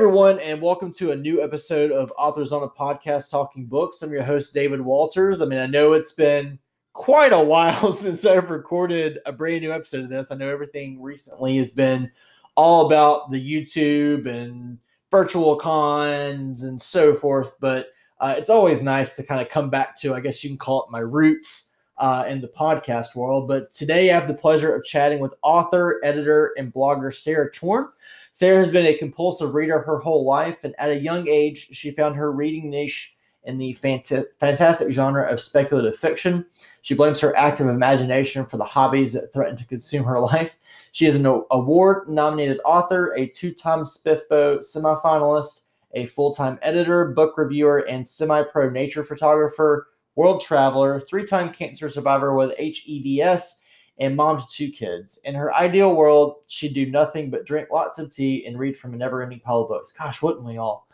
[0.00, 4.00] Everyone, and welcome to a new episode of Authors on a Podcast Talking Books.
[4.00, 5.42] I'm your host, David Walters.
[5.42, 6.58] I mean, I know it's been
[6.94, 10.32] quite a while since I've recorded a brand new episode of this.
[10.32, 12.10] I know everything recently has been
[12.54, 14.78] all about the YouTube and
[15.10, 17.88] virtual cons and so forth, but
[18.20, 20.84] uh, it's always nice to kind of come back to, I guess you can call
[20.84, 23.48] it my roots uh, in the podcast world.
[23.48, 27.88] But today I have the pleasure of chatting with author, editor, and blogger Sarah Chorn.
[28.32, 31.90] Sarah has been a compulsive reader her whole life, and at a young age, she
[31.90, 36.44] found her reading niche in the fant- fantastic genre of speculative fiction.
[36.82, 40.56] She blames her active imagination for the hobbies that threaten to consume her life.
[40.92, 47.06] She is an award nominated author, a two time SPFBO semifinalist, a full time editor,
[47.06, 53.59] book reviewer, and semi pro nature photographer, world traveler, three time cancer survivor with hEDS,
[54.00, 55.20] and mom to two kids.
[55.24, 58.94] In her ideal world, she'd do nothing but drink lots of tea and read from
[58.94, 59.92] a never ending pile of books.
[59.92, 60.88] Gosh, wouldn't we all?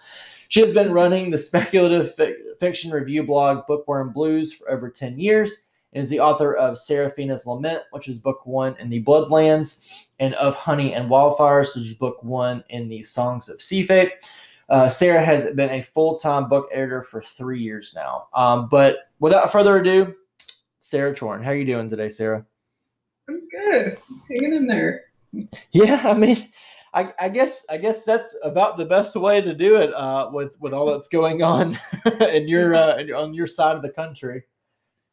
[0.48, 2.14] She has been running the speculative
[2.60, 7.46] fiction review blog Bookworm Blues for over 10 years and is the author of Seraphina's
[7.46, 9.86] Lament, which is book one in the Bloodlands,
[10.18, 14.12] and of Honey and Wildfires, which is book one in the Songs of Sea Fate.
[14.68, 18.28] Uh, Sarah has been a full time book editor for three years now.
[18.34, 20.14] Um, but without further ado,
[20.80, 22.44] Sarah Chorn, how are you doing today, Sarah?
[23.66, 23.98] Good.
[24.30, 25.04] Hanging in there.
[25.72, 26.48] Yeah, I mean,
[26.94, 30.58] I, I, guess I guess that's about the best way to do it uh, with
[30.60, 31.78] with all that's going on
[32.32, 34.44] in your uh, on your side of the country.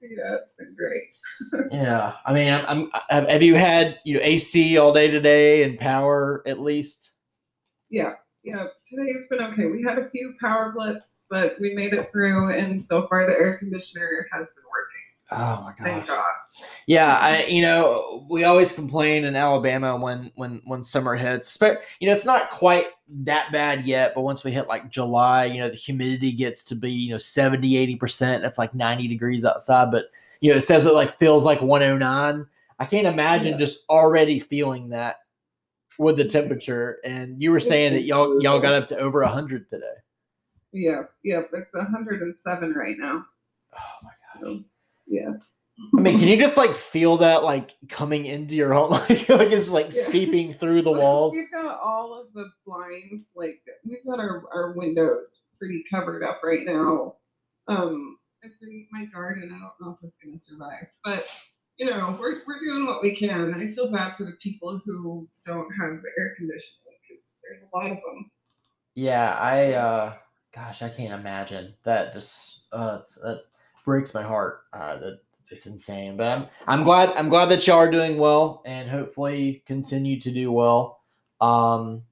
[0.01, 1.71] Yeah, it's been great.
[1.71, 5.79] yeah, I mean, I'm, I'm, have you had you know AC all day today and
[5.79, 7.11] power at least?
[7.89, 8.13] Yeah,
[8.43, 8.67] yeah.
[8.87, 9.65] Today it's been okay.
[9.65, 13.33] We had a few power blips, but we made it through, and so far the
[13.33, 14.92] air conditioner has been working.
[15.31, 15.87] Oh my gosh.
[15.87, 16.23] Thank God.
[16.85, 21.57] Yeah, I you know we always complain in Alabama when when when summer hits.
[21.57, 25.45] But you know it's not quite that bad yet, but once we hit like July,
[25.45, 28.43] you know the humidity gets to be you know 70 80 percent.
[28.43, 30.05] That's like 90 degrees outside, but
[30.41, 32.45] you know it says it like feels like 109.
[32.79, 33.57] I can't imagine yeah.
[33.59, 35.17] just already feeling that
[35.97, 36.97] with the temperature.
[37.03, 39.85] And you were saying that y'all y'all got up to over 100 today.
[40.71, 43.25] Yeah, yeah, it's 107 right now.
[43.73, 44.41] Oh my gosh.
[44.41, 44.63] So,
[45.07, 45.33] yeah.
[45.97, 49.51] I mean, can you just like feel that like coming into your home, like like
[49.51, 50.01] it's like yeah.
[50.01, 51.33] seeping through the walls?
[51.33, 56.41] We've got all of the blinds, like we've got our, our windows pretty covered up
[56.43, 57.15] right now.
[57.67, 58.17] Um,
[58.91, 61.25] my garden, I don't know if it's gonna survive, but
[61.77, 63.53] you know, we're we're doing what we can.
[63.53, 67.91] I feel bad for the people who don't have air conditioning because there's a lot
[67.91, 68.31] of them.
[68.95, 70.13] Yeah, I uh,
[70.53, 72.13] gosh, I can't imagine that.
[72.13, 73.37] Just uh, it's, uh
[73.83, 74.61] breaks my heart.
[74.73, 78.61] Uh, that it's insane, but I'm I'm glad I'm glad that y'all are doing well
[78.65, 80.99] and hopefully continue to do well.
[81.39, 82.03] Um,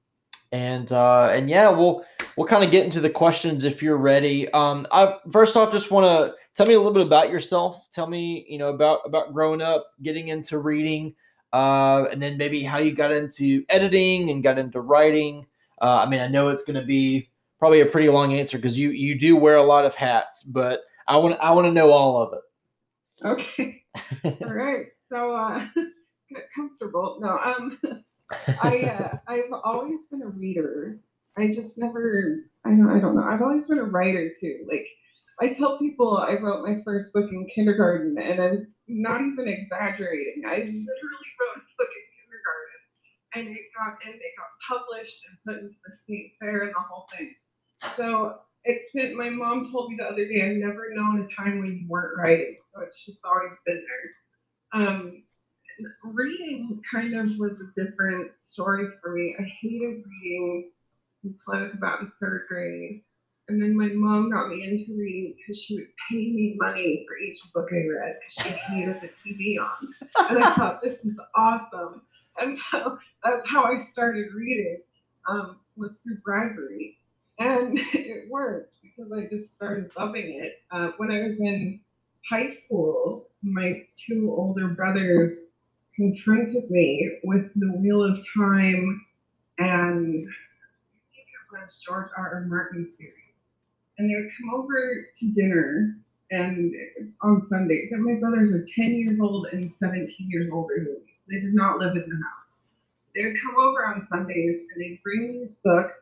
[0.52, 2.04] and uh, and yeah, we'll
[2.36, 4.50] we'll kind of get into the questions if you're ready.
[4.52, 7.88] Um, I first off just want to tell me a little bit about yourself.
[7.90, 11.14] Tell me you know about about growing up, getting into reading,
[11.52, 15.46] uh, and then maybe how you got into editing and got into writing.
[15.80, 17.28] Uh, I mean, I know it's going to be
[17.58, 20.82] probably a pretty long answer because you you do wear a lot of hats, but
[21.06, 23.26] I want I want to know all of it.
[23.26, 23.84] Okay.
[24.24, 24.86] all right.
[25.10, 25.66] So uh,
[26.30, 27.18] get comfortable.
[27.20, 27.78] No, um,
[28.62, 30.98] I uh, I've always been a reader.
[31.36, 32.44] I just never.
[32.64, 32.90] I don't.
[32.90, 33.24] I don't know.
[33.24, 34.66] I've always been a writer too.
[34.68, 34.86] Like
[35.40, 40.42] I tell people, I wrote my first book in kindergarten, and I'm not even exaggerating.
[40.46, 42.80] I literally wrote a book in kindergarten,
[43.34, 46.80] and it got and it got published and put into the state fair and the
[46.88, 47.34] whole thing.
[47.96, 51.60] So it's been my mom told me the other day i've never known a time
[51.60, 54.80] when you weren't writing so it's just always been there.
[54.80, 55.22] Um,
[56.04, 59.34] reading kind of was a different story for me.
[59.38, 60.70] I hated reading
[61.24, 63.02] until i was about in third grade
[63.48, 67.16] and then my mom got me into reading because she would pay me money for
[67.18, 71.20] each book i read because she hated the tv on and i thought this is
[71.34, 72.02] awesome.
[72.38, 74.78] And so that's how i started reading
[75.28, 76.98] um, was through bribery
[77.38, 80.62] and it worked because I just started loving it.
[80.70, 81.80] Uh, when I was in
[82.28, 85.36] high school, my two older brothers
[85.96, 89.04] confronted me with the Wheel of Time
[89.58, 92.34] and I think it was George R.
[92.34, 92.40] R.
[92.46, 93.12] Martin series.
[93.98, 95.96] And they would come over to dinner
[96.30, 96.74] and
[97.20, 101.12] on Sunday, my brothers are 10 years old and 17 years older than me.
[101.28, 102.42] They did not live in the house.
[103.14, 105.94] They would come over on Sundays and they'd bring these books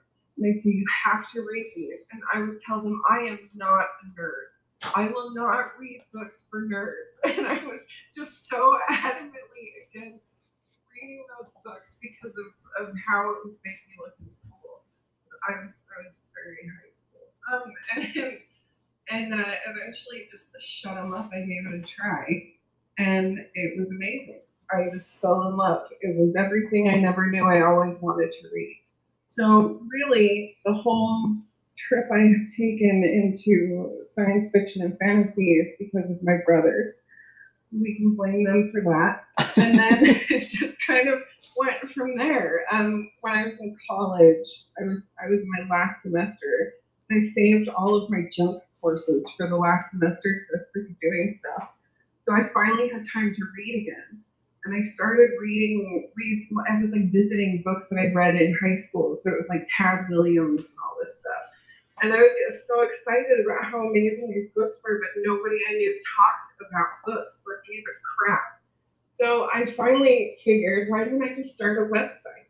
[0.44, 2.00] they say you have to read these.
[2.12, 4.94] And I would tell them I am not a nerd.
[4.94, 7.18] I will not read books for nerds.
[7.38, 7.80] And I was
[8.14, 10.34] just so adamantly against
[10.94, 14.82] reading those books because of, of how it would make me look in school.
[15.48, 17.28] I was I was very high school.
[17.52, 18.38] Um, and
[19.10, 22.52] and uh, eventually, just to shut them up, I gave it a try,
[22.98, 24.40] and it was amazing.
[24.70, 25.88] I just fell in love.
[26.00, 28.79] It was everything I never knew I always wanted to read.
[29.30, 31.36] So really, the whole
[31.78, 36.90] trip I have taken into science fiction and fantasy is because of my brothers.
[37.62, 39.54] So we can blame them for that.
[39.56, 39.98] And then
[40.30, 41.20] it just kind of
[41.56, 42.64] went from there.
[42.72, 44.48] Um, when I was in college,
[44.80, 46.74] I was I was in my last semester.
[47.12, 51.36] I saved all of my junk courses for the last semester because I was doing
[51.36, 51.68] stuff.
[52.26, 54.24] So I finally had time to read again
[54.64, 56.10] and I started reading.
[56.14, 59.46] Read, I was like visiting books that I'd read in high school, so it was
[59.48, 61.50] like Tad Williams and all this stuff.
[62.02, 66.00] And I was so excited about how amazing these books were, but nobody I knew
[66.16, 68.60] talked about books or gave a crap.
[69.12, 72.48] So I finally figured, why don't I just start a website?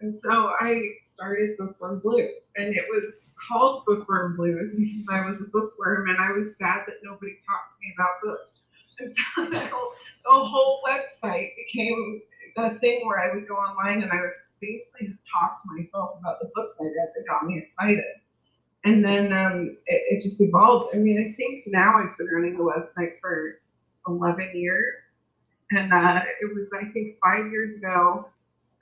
[0.00, 5.40] And so I started Bookworm Blues, and it was called Bookworm Blues because I was
[5.40, 8.53] a bookworm and I was sad that nobody talked to me about books.
[8.98, 9.92] So the whole,
[10.24, 12.22] the whole website became
[12.56, 14.30] a thing where I would go online and I would
[14.60, 18.04] basically just talk to myself about the books I read that got me excited.
[18.84, 20.94] And then um, it, it, just evolved.
[20.94, 23.60] I mean, I think now I've been running the website for
[24.06, 25.00] 11 years.
[25.70, 28.28] And uh, it was, I think, five years ago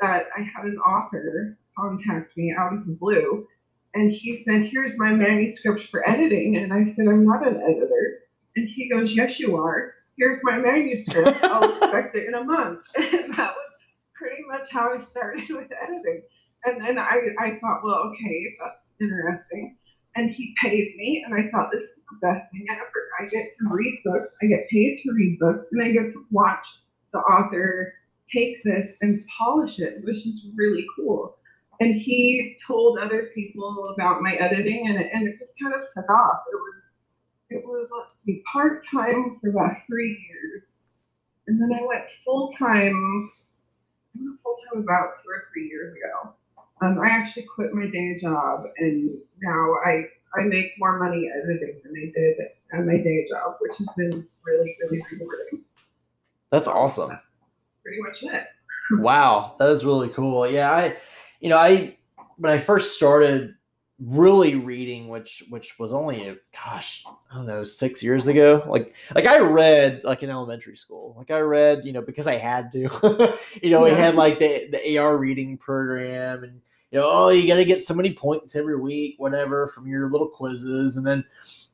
[0.01, 3.47] that I had an author contact me out of the blue.
[3.95, 6.57] And he said, Here's my manuscript for editing.
[6.57, 8.19] And I said, I'm not an editor.
[8.57, 11.43] And he goes, Yes, you are here's my manuscript.
[11.45, 12.81] I'll expect it in a month.
[12.97, 13.71] And that was
[14.15, 16.23] pretty much how I started with editing.
[16.65, 19.77] And then I, I thought, well, okay, that's interesting.
[20.15, 22.83] And he paid me, and I thought this is the best thing ever.
[23.19, 26.25] I get to read books, I get paid to read books, and I get to
[26.31, 26.67] watch
[27.13, 27.95] the author
[28.33, 31.37] take this and polish it, which is really cool.
[31.81, 35.81] And he told other people about my editing, and it, and it just kind of
[35.81, 36.43] took off.
[36.53, 36.82] It was
[37.55, 40.67] it was let's see, part time for about three years,
[41.47, 43.31] and then I went full time.
[44.15, 46.35] I went full time about two or three years ago.
[46.83, 49.11] Um, I actually quit my day job, and
[49.41, 50.05] now I
[50.35, 52.37] I make more money editing than I did
[52.73, 55.65] at my day job, which has been really really rewarding.
[56.51, 57.11] That's awesome.
[57.11, 57.23] That's
[57.83, 58.47] pretty much it.
[59.01, 60.47] wow, that is really cool.
[60.49, 60.97] Yeah, I,
[61.41, 61.97] you know, I
[62.37, 63.55] when I first started
[64.07, 68.63] really reading which which was only a, gosh i don't know six years ago.
[68.67, 71.15] Like like i read like in elementary school.
[71.17, 72.89] Like i read you know because i had to.
[73.63, 73.93] You know yeah.
[73.93, 76.61] we had like the the ar reading program and
[76.91, 80.11] you know oh you got to get so many points every week whatever from your
[80.11, 80.97] little quizzes.
[80.97, 81.25] And then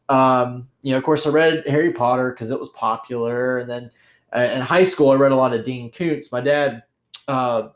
[0.09, 3.59] um you know of course i read harry potter because it was popular.
[3.59, 3.91] And then
[4.35, 6.31] uh, in high school i read a lot of dean koontz.
[6.31, 6.83] My dad
[7.27, 7.69] uh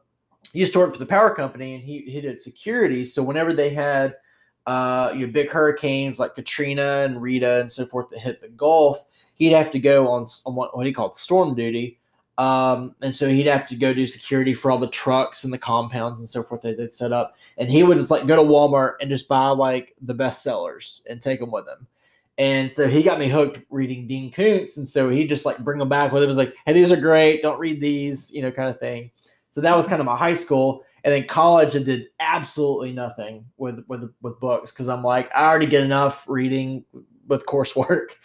[0.52, 3.06] he used to work for the power company and he, he did security.
[3.06, 4.16] So whenever they had
[4.66, 8.48] uh, you know, big hurricanes like Katrina and Rita and so forth that hit the
[8.48, 9.04] Gulf,
[9.34, 11.98] he'd have to go on, on what, what he called storm duty.
[12.38, 15.58] Um, and so he'd have to go do security for all the trucks and the
[15.58, 17.36] compounds and so forth that they'd set up.
[17.58, 21.02] And he would just like go to Walmart and just buy like the best sellers
[21.08, 21.86] and take them with him.
[22.38, 24.78] And so he got me hooked reading Dean Koontz.
[24.78, 26.24] And so he just like bring them back with him.
[26.24, 27.42] It was like, hey, these are great.
[27.42, 29.10] Don't read these, you know, kind of thing.
[29.50, 30.84] So that was kind of my high school.
[31.04, 35.48] And then college, I did absolutely nothing with with with books because I'm like, I
[35.48, 36.84] already get enough reading
[37.26, 38.10] with coursework.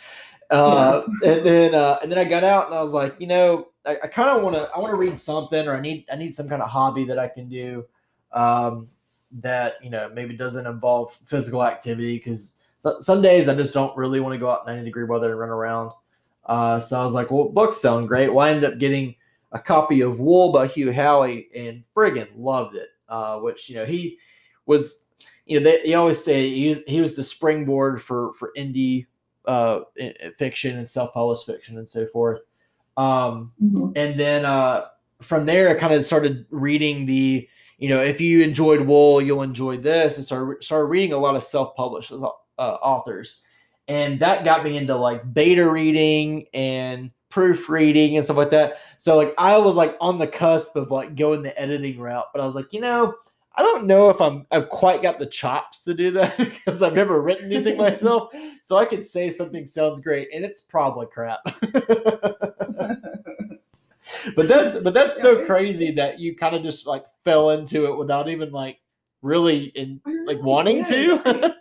[0.50, 1.30] Uh, yeah.
[1.30, 3.98] and then uh, and then I got out and I was like, you know, I,
[4.04, 6.34] I kind of want to I want to read something or I need I need
[6.34, 7.86] some kind of hobby that I can do
[8.32, 8.88] um,
[9.42, 13.96] that you know maybe doesn't involve physical activity because so, some days I just don't
[13.98, 15.92] really want to go out in 90 degree weather and run around.
[16.46, 18.34] Uh, so I was like, well, books sound great.
[18.34, 19.16] Well, I ended up getting
[19.52, 22.90] a copy of Wool by Hugh Howey and friggin' loved it.
[23.10, 24.18] Uh, which you know he
[24.66, 25.06] was,
[25.46, 29.06] you know they, they always say he was, he was the springboard for for indie
[29.46, 29.80] uh,
[30.38, 32.42] fiction and self published fiction and so forth.
[32.98, 33.92] Um, mm-hmm.
[33.96, 34.88] And then uh,
[35.22, 39.44] from there, I kind of started reading the you know if you enjoyed Wool, you'll
[39.44, 42.26] enjoy this, and started started reading a lot of self published uh,
[42.60, 43.42] authors,
[43.88, 48.78] and that got me into like beta reading and proofreading and stuff like that.
[48.98, 52.42] So like I was like on the cusp of like going the editing route, but
[52.42, 53.14] I was like, you know,
[53.56, 56.94] I don't know if I'm I've quite got the chops to do that because I've
[56.94, 58.32] never written anything myself.
[58.62, 61.40] So I could say something sounds great and it's probably crap.
[64.36, 67.98] but that's but that's so crazy that you kind of just like fell into it
[67.98, 68.80] without even like
[69.22, 71.56] really in like wanting to.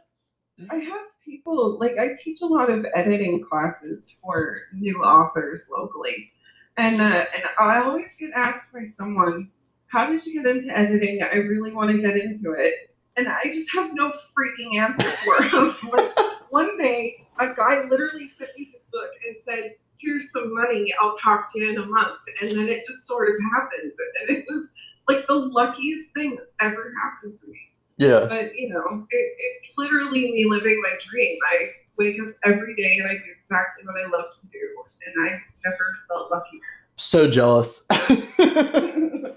[0.71, 6.33] I have people like I teach a lot of editing classes for new authors locally,
[6.76, 9.50] and uh, and I always get asked by someone,
[9.88, 11.23] "How did you get into editing?
[11.23, 15.42] I really want to get into it." and I just have no freaking answer for
[15.42, 15.75] them.
[15.92, 16.16] like
[16.50, 20.88] one day, a guy literally sent me his book and said, "Here's some money.
[21.00, 24.37] I'll talk to you in a month." And then it just sort of happened, and
[24.37, 24.71] it was
[25.09, 27.61] like the luckiest thing that's ever happened to me.
[27.99, 28.26] Yeah.
[28.29, 31.38] But you know, it, it's literally me living my dream.
[31.50, 35.26] I wake up every day and I do exactly what I love to do, and
[35.26, 36.61] I've never felt luckier.
[36.97, 37.87] So jealous.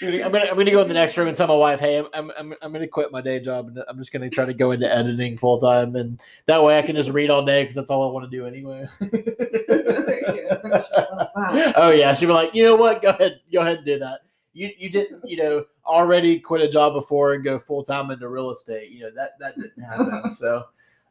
[0.00, 1.98] Dude, I'm gonna, I'm gonna go in the next room and tell my wife, hey,
[1.98, 4.52] I'm, I'm, I'm, I'm gonna quit my day job and I'm just gonna try to
[4.52, 7.76] go into editing full time, and that way I can just read all day because
[7.76, 8.88] that's all I want to do anyway.
[10.34, 11.32] Yeah, shut up.
[11.76, 13.02] oh yeah, she'd be like, you know what?
[13.02, 14.20] Go ahead, go ahead and do that.
[14.54, 18.28] You you didn't you know already quit a job before and go full time into
[18.28, 18.90] real estate.
[18.90, 20.30] You know that that didn't happen.
[20.30, 20.64] so,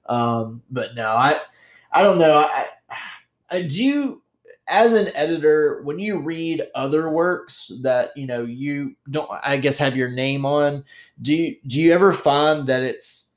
[0.07, 1.39] um, but no, I
[1.91, 2.37] I don't know.
[2.37, 2.67] I,
[3.49, 4.21] I do you
[4.67, 9.77] as an editor when you read other works that you know you don't I guess
[9.77, 10.83] have your name on.
[11.21, 13.33] Do you do you ever find that it's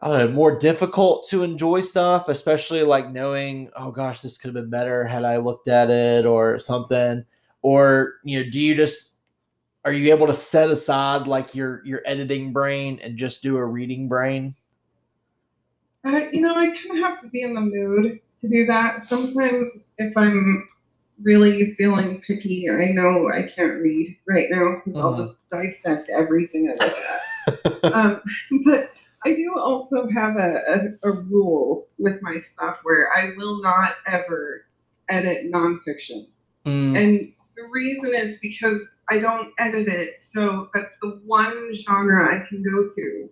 [0.00, 4.48] I don't know, more difficult to enjoy stuff, especially like knowing, oh gosh, this could
[4.48, 7.24] have been better had I looked at it or something.
[7.62, 9.18] Or, you know, do you just
[9.84, 13.64] are you able to set aside like your your editing brain and just do a
[13.64, 14.54] reading brain?
[16.04, 19.08] Uh, you know, I kind of have to be in the mood to do that.
[19.08, 20.68] Sometimes, if I'm
[21.22, 25.18] really feeling picky, I know I can't read right now because I'll Mhm.
[25.18, 27.84] just dissect everything I look at.
[27.94, 28.20] um,
[28.64, 28.92] but
[29.24, 33.96] I do also have a, a, a rule with my stuff where I will not
[34.06, 34.64] ever
[35.08, 36.28] edit nonfiction.
[36.64, 40.22] Mm, And the reason is because I don't edit it.
[40.22, 43.30] So that's the one genre I can go to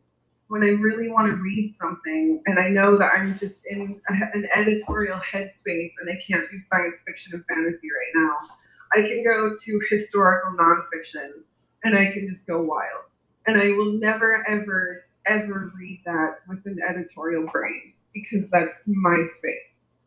[0.49, 4.13] when I really want to read something and I know that I'm just in a,
[4.35, 8.37] an editorial headspace and I can't do science fiction and fantasy right now.
[8.97, 11.31] I can go to historical nonfiction
[11.83, 13.05] and I can just go wild.
[13.47, 19.25] And I will never, ever, ever read that with an editorial brain because that's my
[19.25, 19.59] space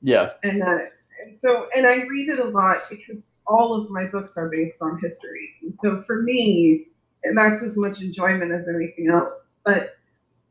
[0.02, 0.32] yeah.
[0.44, 0.80] and uh,
[1.24, 4.82] and so and I read it a lot because all of my books are based
[4.82, 5.50] on history.
[5.64, 6.86] And so for me,
[7.34, 9.50] that's as much enjoyment as anything else.
[9.66, 9.98] But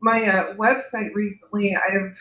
[0.01, 2.19] my uh, website recently, I've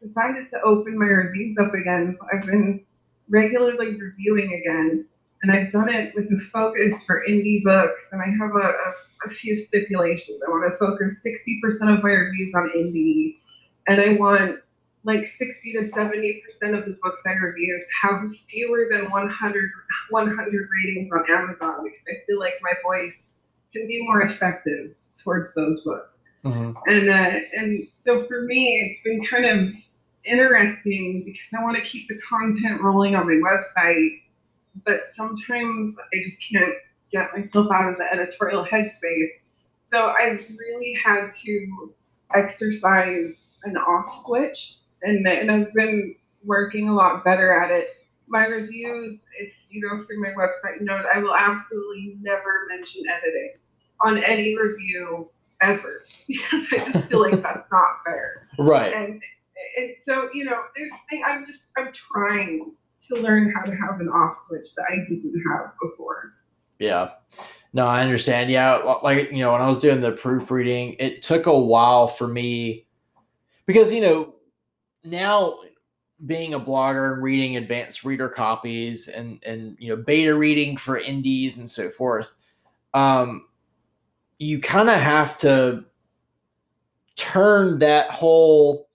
[0.00, 2.18] decided to open my reviews up again.
[2.32, 2.84] I've been
[3.28, 5.06] regularly reviewing again,
[5.42, 8.10] and I've done it with a focus for indie books.
[8.12, 8.94] And I have a, a,
[9.26, 10.40] a few stipulations.
[10.46, 13.36] I want to focus 60% of my reviews on indie,
[13.88, 14.60] and I want
[15.04, 19.70] like 60 to 70 percent of the books I review have fewer than 100
[20.10, 23.28] 100 ratings on Amazon because I feel like my voice
[23.72, 26.18] can be more effective towards those books.
[26.44, 26.74] Mhm.
[26.86, 29.72] And uh, and so for me, it's been kind of
[30.24, 34.20] interesting because I want to keep the content rolling on my website,
[34.84, 36.74] but sometimes I just can't
[37.10, 39.32] get myself out of the editorial headspace.
[39.84, 41.94] So I've really had to
[42.34, 46.14] exercise an off switch, and and I've been
[46.44, 47.88] working a lot better at it.
[48.26, 52.66] My reviews, if you go through my website, you know that I will absolutely never
[52.68, 53.54] mention editing
[54.04, 55.30] on any review
[55.62, 58.48] ever because I just feel like that's not fair.
[58.58, 58.94] Right.
[58.94, 59.22] And
[59.76, 62.72] and so you know, there's thing I'm just I'm trying
[63.08, 66.34] to learn how to have an off switch that I didn't have before.
[66.78, 67.10] Yeah.
[67.72, 68.50] No, I understand.
[68.50, 72.26] Yeah, like you know, when I was doing the proofreading, it took a while for
[72.26, 72.86] me
[73.66, 74.34] because you know,
[75.04, 75.58] now
[76.26, 80.98] being a blogger and reading advanced reader copies and and you know, beta reading for
[80.98, 82.34] indies and so forth,
[82.94, 83.46] um
[84.38, 85.84] you kind of have to
[87.16, 88.88] turn that whole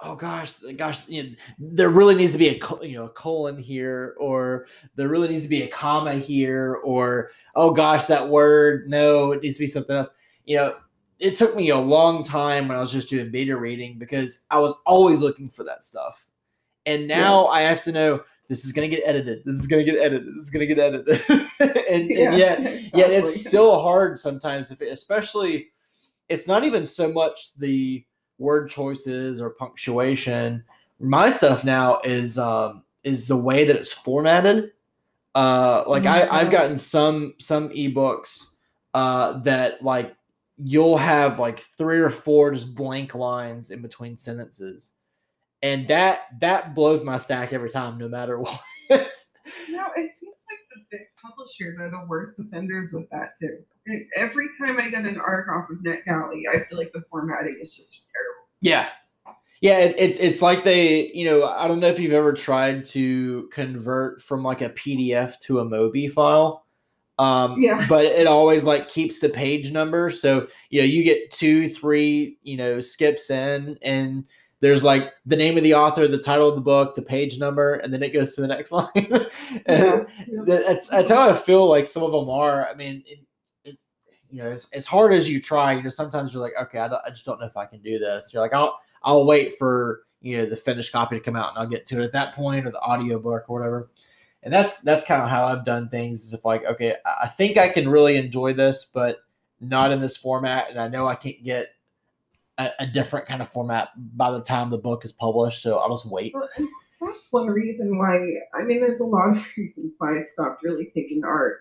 [0.00, 3.58] oh gosh gosh you know, there really needs to be a you know a colon
[3.58, 8.88] here or there really needs to be a comma here or oh gosh that word
[8.88, 10.08] no it needs to be something else.
[10.44, 10.74] You know
[11.18, 14.58] it took me a long time when i was just doing beta reading because i
[14.58, 16.26] was always looking for that stuff.
[16.86, 19.84] And now i have to know this is going to get edited this is going
[19.84, 21.20] to get edited this is going to get edited.
[21.90, 22.60] And, and yet
[22.94, 25.68] yet it's still hard sometimes if it, especially
[26.28, 28.04] it's not even so much the
[28.38, 30.62] word choices or punctuation.
[31.00, 34.72] My stuff now is um is the way that it's formatted.
[35.34, 36.52] Uh like i i've Mhm.
[36.52, 38.54] gotten some some ebooks
[38.94, 40.14] uh that like
[40.58, 44.94] you'll have like three or four just blank lines in between sentences
[45.62, 48.60] and that that blows my stack every time no matter what
[49.68, 53.58] No, it seems like the big publishers are the worst offenders with that too.
[54.16, 57.74] Every time I get an article off of NetGalley, I feel like the formatting is
[57.74, 58.48] just terrible.
[58.60, 58.88] Yeah.
[59.60, 62.84] Yeah, it, it's it's like they, you know, I don't know if you've ever tried
[62.86, 66.64] to convert from like a PDF to a Mobi file.
[67.18, 67.84] Um, Yeah.
[67.88, 70.10] but it always like keeps the page number.
[70.10, 74.26] So, you know, you get two, three, you know, skips in and
[74.60, 77.74] there's like the name of the author, the title of the book, the page number,
[77.74, 78.88] and then it goes to the next line.
[78.96, 79.20] Yeah,
[79.66, 82.68] And that's, that's how I feel like some of them are.
[82.68, 83.18] I mean, it,
[83.64, 83.78] it,
[84.30, 86.88] you know, as, as hard as you try, you know, sometimes you're like, okay, I,
[86.88, 88.30] don't, I just don't know if I can do this.
[88.32, 91.58] You're like, I'll, I'll wait for, you know, the finished copy to come out and
[91.58, 93.90] I'll get to it at that point or the audio book or whatever.
[94.42, 97.58] And that's, that's kind of how I've done things is if like, okay, I think
[97.58, 99.18] I can really enjoy this, but
[99.60, 100.70] not in this format.
[100.70, 101.74] And I know I can't get
[102.58, 105.62] a, a different kind of format by the time the book is published.
[105.62, 106.34] So I'll just wait.
[106.34, 106.48] Well,
[107.12, 110.86] that's one reason why I mean there's a lot of reasons why I stopped really
[110.86, 111.60] taking art,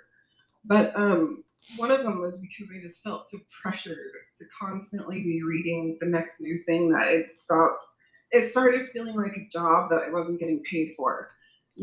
[0.65, 1.43] But um
[1.75, 6.07] one of them was because I just felt so pressured to constantly be reading the
[6.07, 7.85] next new thing that it stopped.
[8.31, 11.29] It started feeling like a job that I wasn't getting paid for.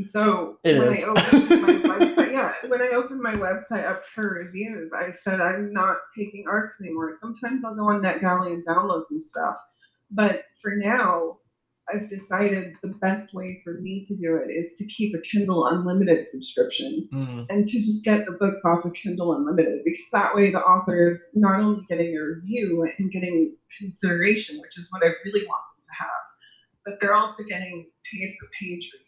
[0.08, 1.04] So It when is.
[1.04, 5.40] I opened my website, yeah, when I opened my website up for reviews, I said
[5.40, 7.16] I'm not taking arcs anymore.
[7.20, 9.56] Sometimes I'll go on NetGalley and download some stuff.
[10.10, 11.38] But for now,
[11.92, 15.66] I've decided the best way for me to do it is to keep a Kindle
[15.66, 20.34] Unlimited subscription Mm, and to just get the books off of Kindle Unlimited because that
[20.34, 25.04] way the author is not only getting a review and getting consideration, which is what
[25.04, 26.24] I really want them to have,
[26.86, 29.04] but they're also getting paid for page reads.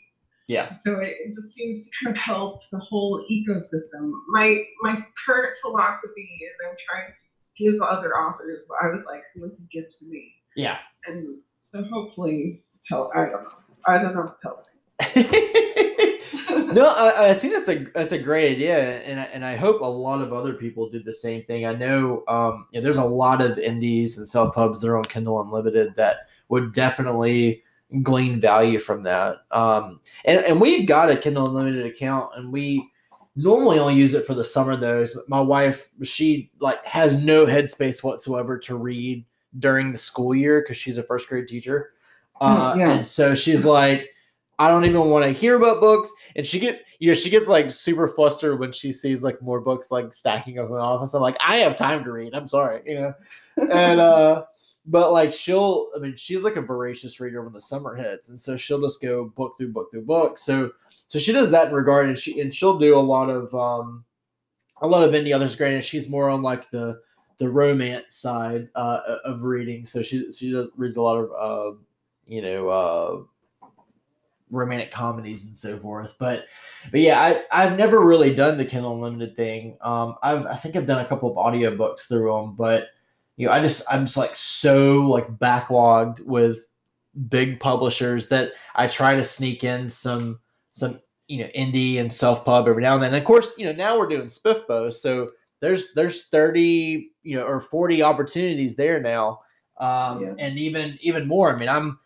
[0.49, 0.75] Yeah.
[0.77, 4.13] So it, it just seems to kind of help the whole ecosystem.
[4.29, 7.21] My my current philosophy is I'm trying to
[7.57, 10.79] give other authors what I would like someone to give to me, Yeah.
[11.07, 13.51] and so hopefully tell I don't know
[13.87, 14.63] I don't know tell
[15.17, 19.81] no, I, I think that's a that's a great idea, and I, and I hope
[19.81, 21.67] a lot of other people do the same thing.
[21.67, 24.97] I know, um, you know, there's a lot of indies and self pubs that are
[24.97, 27.63] on Kindle Unlimited that would definitely
[28.03, 29.39] glean value from that.
[29.51, 32.89] Um, and and we've got a Kindle Unlimited account, and we
[33.37, 35.05] normally only use it for the summer though.
[35.29, 39.25] My wife, she like has no headspace whatsoever to read
[39.59, 41.93] during the school year because she's a first grade teacher.
[42.41, 42.91] Uh, yeah.
[42.91, 44.11] And so she's like,
[44.59, 46.11] I don't even want to hear about books.
[46.35, 49.61] And she get, you know, she gets like super flustered when she sees like more
[49.61, 51.15] books like stacking up in the office.
[51.15, 52.35] I'm like, I have time to read.
[52.35, 53.15] I'm sorry, you know.
[53.71, 54.45] And uh,
[54.87, 58.39] but like she'll, I mean, she's like a voracious reader when the summer hits, and
[58.39, 60.39] so she'll just go book through book through book.
[60.39, 60.73] So
[61.09, 64.05] so she does that in regard, and she and she'll do a lot of um,
[64.81, 65.57] a lot of indie others.
[65.57, 67.01] Granted, she's more on like the
[67.39, 69.87] the romance side uh, of reading.
[69.87, 71.77] So she she does reads a lot of uh,
[72.27, 73.69] you know uh,
[74.51, 76.17] romantic comedies and so forth.
[76.19, 76.47] But
[76.91, 79.79] but yeah, I I've never really done the Kindle Unlimited thing.
[79.81, 82.89] Um, I've I think I've done a couple of audiobooks through them, but
[83.37, 86.59] you know, I just I'm just like so like backlogged with
[87.29, 92.45] big publishers that I try to sneak in some some you know indie and self
[92.45, 93.15] pub every now and then.
[93.15, 97.45] And of course, you know now we're doing SPFBO, so there's there's 30 you know
[97.45, 99.41] or 40 opportunities there now,
[99.79, 100.35] um, Yeah.
[100.39, 101.55] and even even more.
[101.55, 101.99] I mean, I'm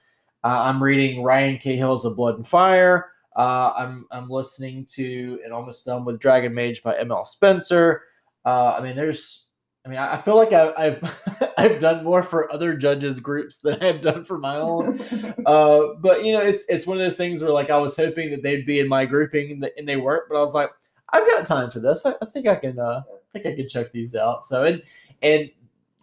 [0.43, 3.07] uh, I'm reading Ryan Cahill's of Blood and Fire.
[3.37, 7.25] Uh, I'm I'm listening to and almost done with Dragon Mage by M.L.
[7.25, 8.03] Spencer.
[8.45, 9.47] Uh, I mean, there's
[9.85, 13.59] I mean, I I feel like I, I've I've done more for other judges groups
[13.59, 15.01] than I've done for my own.
[15.47, 18.31] Uh, but you know, it's it's one of those things where like I was hoping
[18.31, 20.25] that they'd be in my grouping and, th- and they weren't.
[20.29, 20.71] But I was like,
[21.13, 22.05] I've got time for this.
[22.05, 22.79] I, I think I can.
[22.79, 23.03] Uh,
[23.35, 24.45] I think I can check these out.
[24.47, 24.83] So and
[25.23, 25.51] and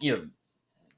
[0.00, 0.26] you know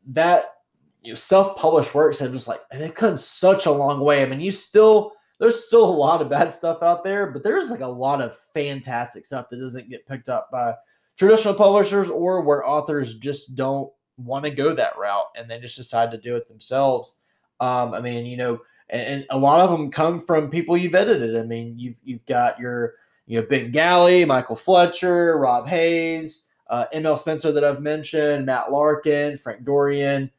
[0.08, 0.54] that
[1.02, 4.22] you know self-published works have just like they've come such a long way.
[4.22, 7.70] I mean, you still there's still a lot of bad stuff out there, but there's
[7.70, 10.74] like a lot of fantastic stuff that doesn't get picked up by
[11.20, 15.76] traditional publishers or where authors just don't want to go that route and they just
[15.76, 17.18] decide to do it themselves.
[17.60, 20.94] Um, I mean, you know, and, and a lot of them come from people you've
[20.94, 21.36] edited.
[21.36, 22.94] I mean, you've you've got your
[23.26, 27.18] you know Ben Galley, Michael Fletcher, Rob Hayes, uh, M.L.
[27.18, 30.30] Spencer that I've mentioned, Matt Larkin, Frank Dorian,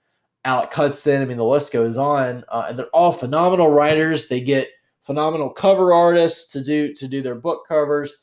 [0.46, 1.22] Alec Hutson.
[1.22, 4.30] I mean, the list goes on, uh, and they're all phenomenal writers.
[4.30, 4.68] They get
[5.04, 8.21] phenomenal cover artists to do to do their book covers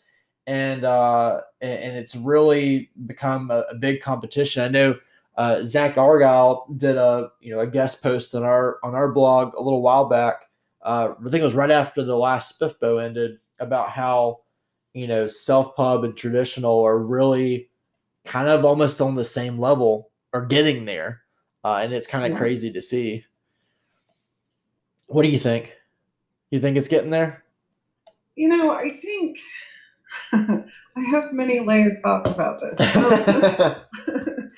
[0.49, 4.63] and uh, and, it's really become a, a big competition.
[4.65, 4.97] I know
[5.37, 9.55] uh, Zack Argyle did a you know a guest post on our on our blog
[9.55, 10.47] a little while back.
[10.83, 14.41] Uh, I think it was right after the last SPFBO ended about how
[14.95, 17.69] you know self pub and traditional are really
[18.25, 21.21] kind of almost on the same level or getting there,
[21.63, 22.39] uh, and it's kind of Yeah.
[22.39, 23.23] crazy to see.
[25.09, 25.77] What do you think?
[26.51, 27.45] You think it's getting there?
[28.37, 29.37] you know, I think
[30.97, 33.79] I have many layered thoughts about this.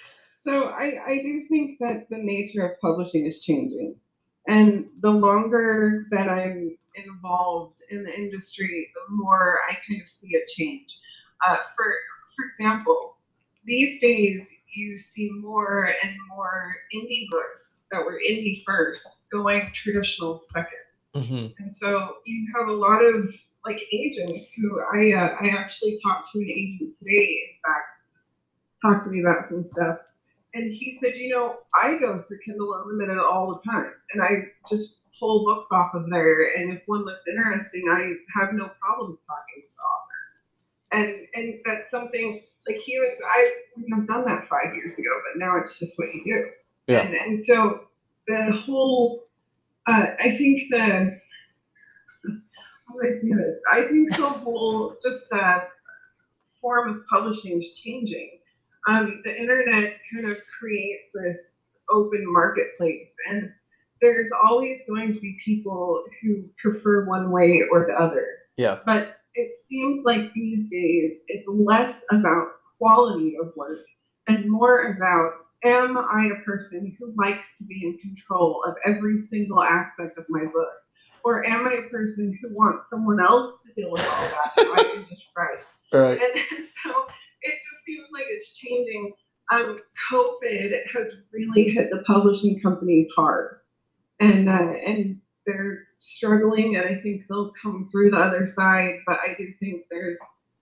[0.42, 3.96] So I, I do think that the nature of publishing is changing.
[4.48, 10.34] And the longer that I'm involved in the industry, the more I kind of see
[10.34, 10.98] a change.
[11.46, 11.84] Uh, for
[12.34, 13.16] for example,
[13.66, 20.40] these days you see more and more indie books that were indie first going traditional
[20.54, 20.66] 2nd
[21.14, 21.46] Mm-hmm.
[21.58, 23.26] And so you have a lot of
[23.64, 27.86] like agents who I uh, I actually talked to an agent today, in fact,
[28.82, 29.98] talked to me about some stuff.
[30.54, 34.46] And he said, you know, I go through Kindle Unlimited all the time, and I
[34.68, 36.56] just pull books off of there.
[36.56, 41.04] And if one looks interesting, I have no problem talking to the author.
[41.04, 43.18] And and that's something like he was.
[43.24, 46.50] I wouldn't have done that five years ago, but now it's just what you do.
[46.86, 47.00] Yeah.
[47.00, 47.84] And and so
[48.26, 49.24] the whole,
[49.86, 51.19] uh, I think the.
[52.92, 53.58] Do I this?
[53.72, 55.60] I think the whole just uh,
[56.60, 58.38] form of publishing is changing.
[58.88, 61.56] Um, the internet kind of creates this
[61.90, 63.50] open marketplace, and
[64.00, 68.26] there's always going to be people who prefer one way or the other.
[68.56, 68.78] Yeah.
[68.86, 72.48] But it seems like these days it's less about
[72.78, 73.86] quality of work
[74.26, 75.32] and more about
[75.64, 80.24] am I a person who likes to be in control of every single aspect of
[80.28, 80.68] my book?
[81.24, 84.68] Or am I a person who wants someone else to deal with all that and
[84.72, 85.64] I can just write?
[85.92, 86.20] Right.
[86.20, 86.34] And
[86.84, 87.06] so
[87.42, 89.12] it just seems like it's changing.
[89.52, 89.80] Um,
[90.12, 93.58] COVID has really hit the publishing companies hard,
[94.20, 98.98] and uh, and they're struggling, and I think they'll come through the other side.
[99.06, 100.18] But I do think there's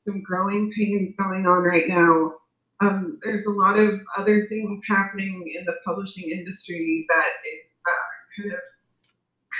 [0.06, 2.32] some growing pains going on right now.
[2.80, 8.40] Um, there's a lot of other things happening in the publishing industry that is uh,
[8.42, 8.60] kind of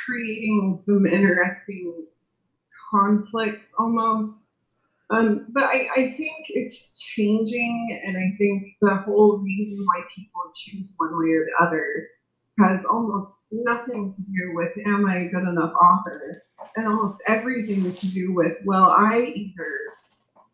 [0.06, 2.06] creating some interesting
[2.90, 4.46] conflicts almost.
[5.10, 10.42] Um, but I, I think it's changing, and I think the whole reason why people
[10.54, 12.08] choose one way or the other
[12.58, 16.42] has almost nothing to do with am I a good enough author,
[16.76, 19.78] and almost everything to do with well, I either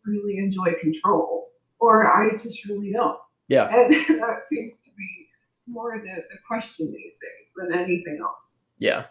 [0.05, 3.17] really enjoy control or I just really don't.
[3.47, 3.65] Yeah.
[3.65, 5.27] And that seems to be
[5.67, 8.64] more the, the question these days than anything else.
[8.77, 9.05] Yeah,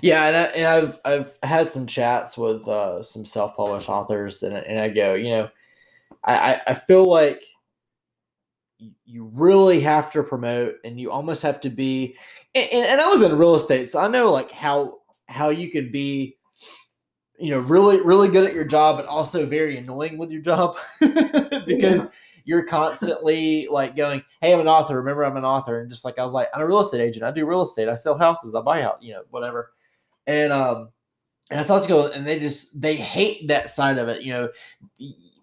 [0.00, 4.42] yeah, and, I, and I've I've had some chats with uh, some self published authors,
[4.42, 5.50] and and I go, you know,
[6.24, 7.42] I I, feel like
[9.04, 12.16] you really have to promote, and you almost have to be,
[12.54, 15.92] and, and, I was in real estate, so I know like how how you can
[15.92, 16.38] be,
[17.38, 20.78] you know, really really good at your job, but also very annoying with your job.
[21.66, 22.08] Because
[22.44, 24.96] you're constantly like going, "Hey, I'm an author.
[24.96, 27.24] Remember, I'm an author." And just like I was like, I'm a real estate agent.
[27.24, 27.88] I do real estate.
[27.88, 28.54] I sell houses.
[28.54, 29.72] I buy out, You know, whatever.
[30.26, 30.90] And um,
[31.50, 34.22] and I thought to go, and they just they hate that side of it.
[34.22, 34.48] You know,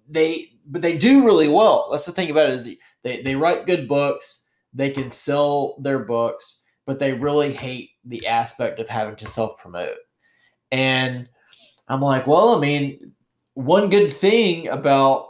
[0.10, 1.89] they but they do really well.
[1.91, 2.69] That's the thing about it is
[3.03, 4.49] they they write good books.
[4.73, 9.57] They can sell their books, but they really hate the aspect of having to self
[9.57, 9.97] promote.
[10.71, 11.29] And
[11.88, 13.13] I'm like, well, I mean,
[13.53, 15.29] one good thing about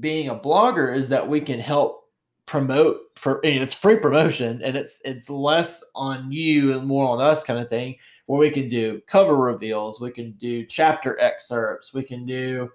[0.00, 2.04] being a blogger is that we can help
[2.46, 7.42] promote for it's free promotion and it's it's less on you and more on us
[7.42, 12.02] kind of thing where we can do cover reveals we can do chapter excerpts we
[12.02, 12.68] can do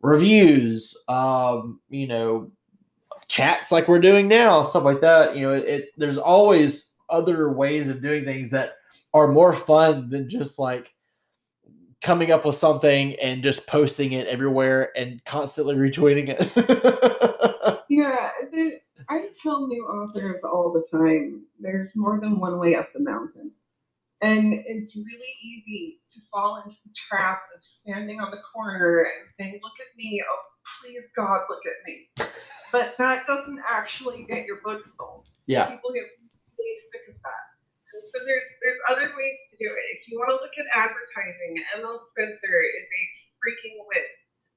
[0.00, 2.50] reviews um you know
[3.28, 7.88] chats like we're doing now stuff like that you know it there's always other ways
[7.88, 8.76] of doing things that
[9.12, 10.93] are more fun than just like
[12.04, 17.80] coming up with something and just posting it everywhere and constantly retweeting it.
[17.88, 22.92] Yeah, the, I tell new authors all the time there's more than one way up
[22.92, 23.52] the mountain.
[24.20, 29.28] And it's really easy to fall into the trap of standing on the corner and
[29.38, 30.42] saying, Look at me, oh,
[30.80, 32.08] please God, look at me.
[32.72, 35.26] But that doesn't actually get your book sold.
[35.46, 35.66] yeah.
[35.66, 36.04] People get
[36.58, 37.44] really sick of that.
[37.94, 39.84] And so there's there's other ways to do it.
[39.98, 40.66] If you want to look at
[41.04, 43.02] advertising, ML Spencer is a
[43.40, 44.04] freaking whiz.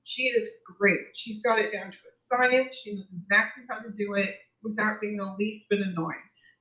[0.04, 1.00] She is great.
[1.16, 2.76] She's got it down to a science.
[2.76, 6.16] She knows exactly how to do it without being the least bit annoying.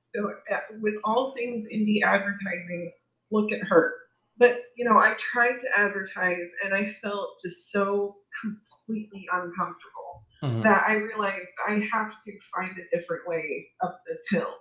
[0.05, 2.91] So uh, with all things indie advertising,
[3.31, 3.93] look at her.
[4.37, 10.61] But you know, I tried to advertise and I felt just so completely uncomfortable Mhm.
[10.63, 14.53] that I realized I have to find a different way up this hill.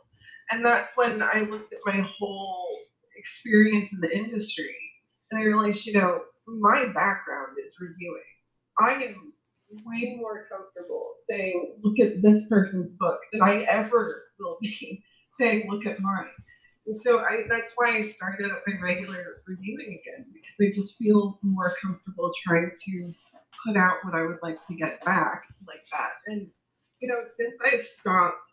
[0.50, 2.78] And that's when I looked at my whole
[3.16, 4.74] experience in the industry
[5.30, 8.22] and I realized, you know, my background is reviewing.
[8.78, 9.32] I am
[9.84, 15.68] way more comfortable saying, look at this person's book than I ever will be saying,
[15.68, 16.28] look at mine.
[16.86, 20.96] And so I, that's why I started up my regular reviewing again, because I just
[20.96, 23.12] feel more comfortable trying to
[23.66, 26.10] put out what I would like to get back like that.
[26.26, 26.48] And,
[27.00, 28.48] you know, since I've stopped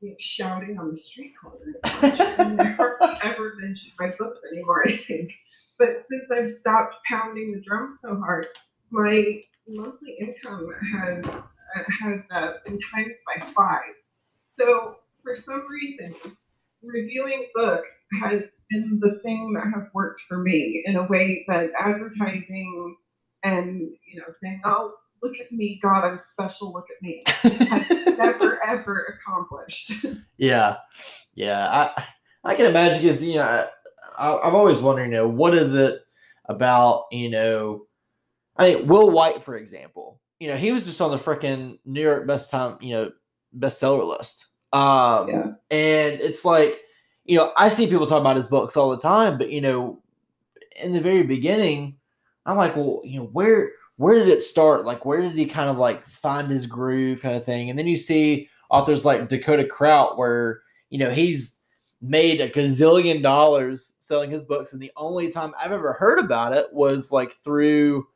[0.00, 4.92] you know, shouting on the street corner, I never ever mention my books anymore, I
[4.92, 5.32] think.
[5.80, 8.46] But since I've stopped pounding the drum so hard,
[8.90, 13.94] my monthly income has uh, has uh, been times by five.
[14.50, 16.14] So for some reason,
[16.82, 21.70] reviewing books has been the thing that has worked for me in a way that
[21.78, 22.96] advertising
[23.42, 26.74] and you know saying, "Oh, look at me, God, I'm special.
[26.74, 27.88] Look at me," has
[28.18, 29.92] never ever accomplished.
[30.36, 30.76] Yeah,
[31.34, 31.90] yeah.
[31.96, 32.04] I
[32.44, 33.68] I can imagine because you know I,
[34.18, 36.00] I've always wondered, you know, what is it
[36.46, 37.86] about you know,
[38.56, 42.02] I mean, Will Wight, for example, you know, he was just on the freaking New
[42.02, 43.12] York best time, you know,
[43.58, 44.46] bestseller list.
[44.72, 45.46] Um, Yeah.
[45.70, 46.80] and it's like,
[47.24, 50.02] you know, I see people talk about his books all the time, but you know,
[50.76, 51.96] in the very beginning,
[52.46, 54.86] I'm like, well, you know, where where did it start?
[54.86, 57.68] Like, where did he kind of like find his groove, kind of thing?
[57.68, 61.59] And then you see authors like Dakota Krout, where you know he's
[62.02, 66.56] made a gazillion dollars selling his books, and the only time I've ever heard about
[66.56, 68.06] it was like through,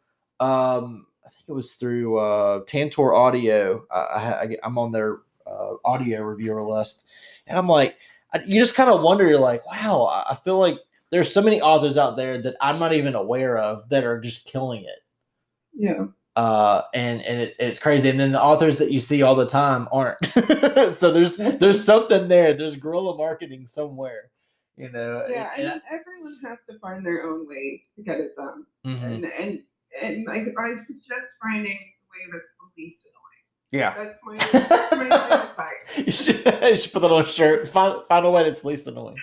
[0.41, 3.85] um, I think it was through uh, Tantor Audio.
[3.91, 7.05] I, I'm on their uh, audio reviewer list,
[7.47, 7.97] and I'm like,
[8.33, 10.79] I, you just kind of wonder, you're like, wow, I feel like
[11.11, 14.47] there's so many authors out there that I'm not even aware of that are just
[14.47, 15.05] killing it.
[15.75, 16.07] Yeah.
[16.37, 18.09] Uh, and and it, it's crazy.
[18.11, 20.25] And then the authors that you see all the time aren't.
[20.95, 22.55] so there's there's something there.
[22.55, 24.31] There's guerrilla marketing somewhere,
[24.77, 25.25] you know.
[25.29, 28.67] Yeah, and- and everyone has to find their own way to get it done.
[28.85, 29.05] and- mhm.
[29.15, 29.63] And and
[30.03, 33.45] and I, I suggest finding the way that's the least annoying.
[33.71, 33.95] yeah.
[33.97, 35.97] That's my that's my advice.
[35.99, 37.69] you, should, you should put that on a shirt.
[37.69, 39.15] Find, find a way that's least annoying.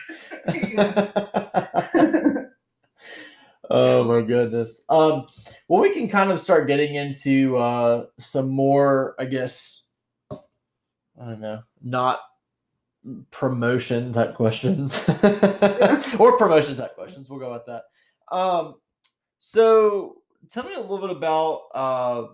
[3.71, 4.85] Oh my goodness.
[4.89, 5.27] Um,
[5.67, 9.83] well, we can kind of start getting into uh, some more, I guess,
[10.29, 10.35] I
[11.17, 12.19] don't know, not
[13.31, 14.97] promotion type questions
[16.19, 17.29] or promotion type questions.
[17.29, 17.83] We'll go with that.
[18.31, 18.75] Um,
[19.39, 20.17] so
[20.51, 22.27] tell me a little bit about uh,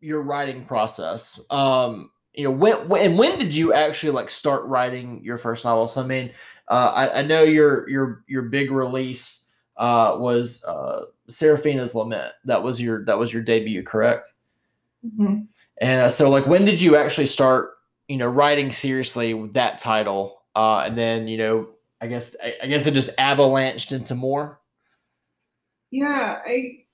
[0.00, 1.40] your writing process.
[1.50, 5.64] Um, you know, when, when and when did you actually like start writing your first
[5.64, 5.88] novel?
[5.88, 6.32] So I mean,
[6.68, 9.45] uh, I, I know your your your big release
[9.76, 12.32] uh, was uh, Seraphina's Lament.
[12.44, 14.32] That was your that was your debut, correct?
[15.04, 15.46] Mhm.
[15.78, 17.72] And uh, so, like, when did you actually start,
[18.08, 20.42] you know, writing seriously with that title?
[20.54, 21.68] Uh, and then, you know,
[22.00, 24.58] I guess I, I guess it just avalanched into more.
[25.90, 26.84] Yeah, I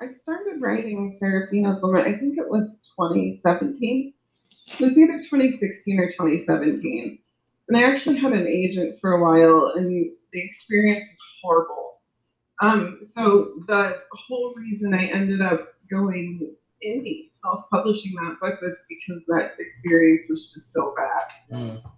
[0.00, 2.06] I started writing Seraphina's Lament.
[2.06, 4.12] I think it was 2017.
[4.78, 7.18] It was either 2016 or 2017.
[7.68, 9.90] And I actually had an agent for a while, and
[10.32, 11.89] the experience was horrible.
[12.60, 19.22] Um, so the whole reason I ended up going indie, self-publishing that book was because
[19.28, 21.32] that experience was just so bad.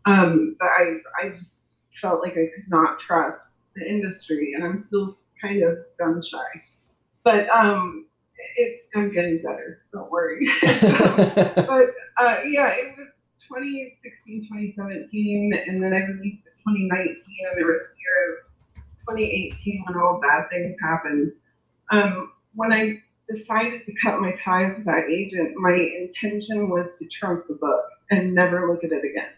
[0.07, 4.79] Um, that I I just felt like I could not trust the industry, and I'm
[4.79, 6.39] still kind of gun shy.
[7.25, 8.07] But um,
[8.57, 9.85] it's I'm getting better.
[9.93, 10.47] Don't worry.
[10.63, 17.17] but uh, yeah, it was 2016, 2017, and then I released it 2019,
[17.49, 18.52] and there was a year of
[19.09, 21.33] 2018 when all bad things happened.
[21.91, 27.07] Um, when I decided to cut my ties with that agent, my intention was to
[27.07, 29.31] trunk the book and never look at it again.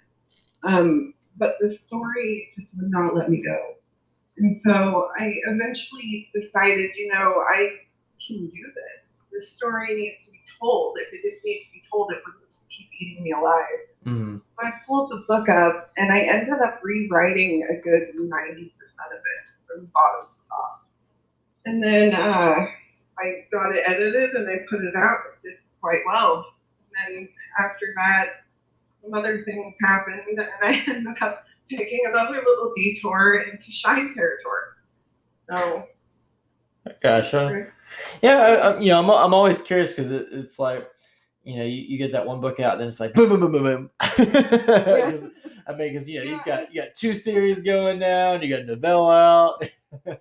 [0.63, 3.75] Um, but the story just would not let me go.
[4.39, 7.69] And so I eventually decided, you know, I
[8.27, 9.19] can do this.
[9.33, 10.99] The story needs to be told.
[10.99, 13.81] If it didn't need to be told, it would just keep eating me alive.
[14.07, 14.41] Mhm.
[14.41, 19.19] So I pulled the book up and I ended up rewriting a good 90% of
[19.19, 19.44] it
[19.75, 20.87] from bottom to top.
[21.67, 22.67] And then uh,
[23.19, 25.19] I got it edited and I put it out.
[25.43, 26.47] It did quite well.
[27.07, 28.45] And then after that,
[29.03, 34.63] some other things happened and I ended up taking another little detour into shine territory.
[35.51, 35.85] So,
[37.03, 37.69] Gotcha.
[38.23, 40.89] Yeah, I, I, you know, I'm, I'm always curious because it, it's like,
[41.45, 43.53] you know, you, you get that one book out, then it's like boom, boom, boom,
[43.53, 45.31] boom, boom.
[45.67, 48.55] I mean, because you know, you've got you got two series going now, and you
[48.55, 49.65] got novella out.
[50.07, 50.13] I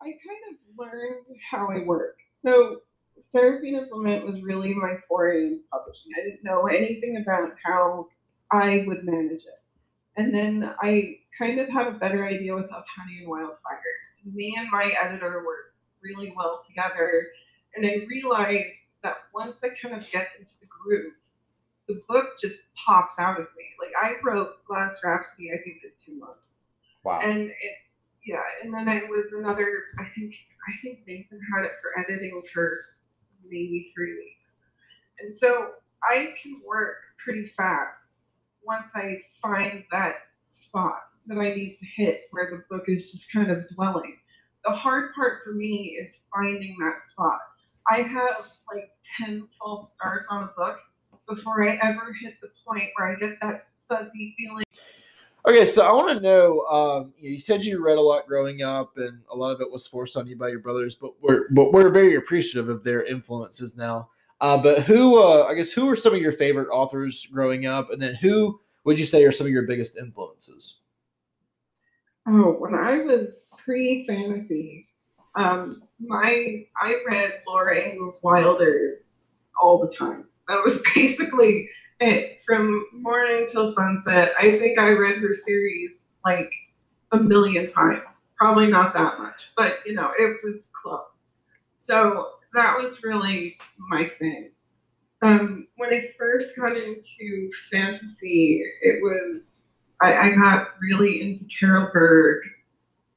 [0.00, 2.18] kind of learned how I work.
[2.34, 2.82] So
[3.18, 6.12] Seraphina's Lament was really my foray in publishing.
[6.16, 8.08] I didn't know anything about how
[8.50, 9.60] I would manage it.
[10.16, 14.32] And then I kind of had a better idea with Of Honey and Wildfires.
[14.32, 17.28] Me and my editor worked really well together.
[17.74, 21.12] And I realized that once I kind of get into the groove,
[21.88, 23.64] the book just pops out of me.
[24.00, 26.56] I wrote Glass Rhapsody, I think, in two months.
[27.04, 27.20] Wow.
[27.22, 27.74] and it
[28.26, 30.34] yeah and then it was another i think
[30.68, 32.80] i think nathan had it for editing for
[33.44, 34.56] maybe three weeks.
[35.20, 35.70] And so
[36.02, 38.10] i can work pretty fast
[38.64, 40.16] once i find that
[40.48, 44.16] spot that i need to hit where the book is just kind of dwelling.
[44.64, 47.38] The hard part for me is finding that spot.
[47.88, 50.80] I have like 10 false starts on a book
[51.28, 54.64] before I ever hit the point where I get that fuzzy feeling.
[55.46, 56.60] Okay, so I want to know.
[56.62, 59.86] Um, you said you read a lot growing up, and a lot of it was
[59.86, 60.96] forced on you by your brothers.
[60.96, 64.08] But we're but we're very appreciative of their influences now.
[64.40, 67.90] Uh, but who, uh, I guess, who are some of your favorite authors growing up,
[67.90, 70.80] and then who would you say are some of your biggest influences?
[72.26, 74.88] Oh, when I was pre fantasy,
[75.36, 79.02] um, my I read Laura Ingalls Wilder
[79.60, 80.26] all the time.
[80.48, 84.32] That was basically it from morning till sunset.
[84.38, 86.50] I think I read her series like
[87.12, 88.22] a million times.
[88.36, 91.04] Probably not that much, but you know, it was close.
[91.78, 94.50] So that was really my thing.
[95.22, 99.68] Um, when I first got into fantasy, it was
[100.02, 102.42] I, I got really into Carol Berg.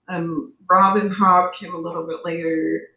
[0.07, 2.87] Um, Robin Hobb came a little bit later.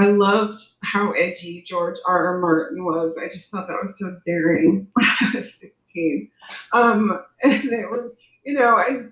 [0.00, 2.28] I loved how edgy George R.
[2.28, 2.40] R.
[2.40, 3.18] Martin was.
[3.18, 6.30] I just thought that was so daring when I was 16.
[6.72, 9.02] Um, and it was, you know, I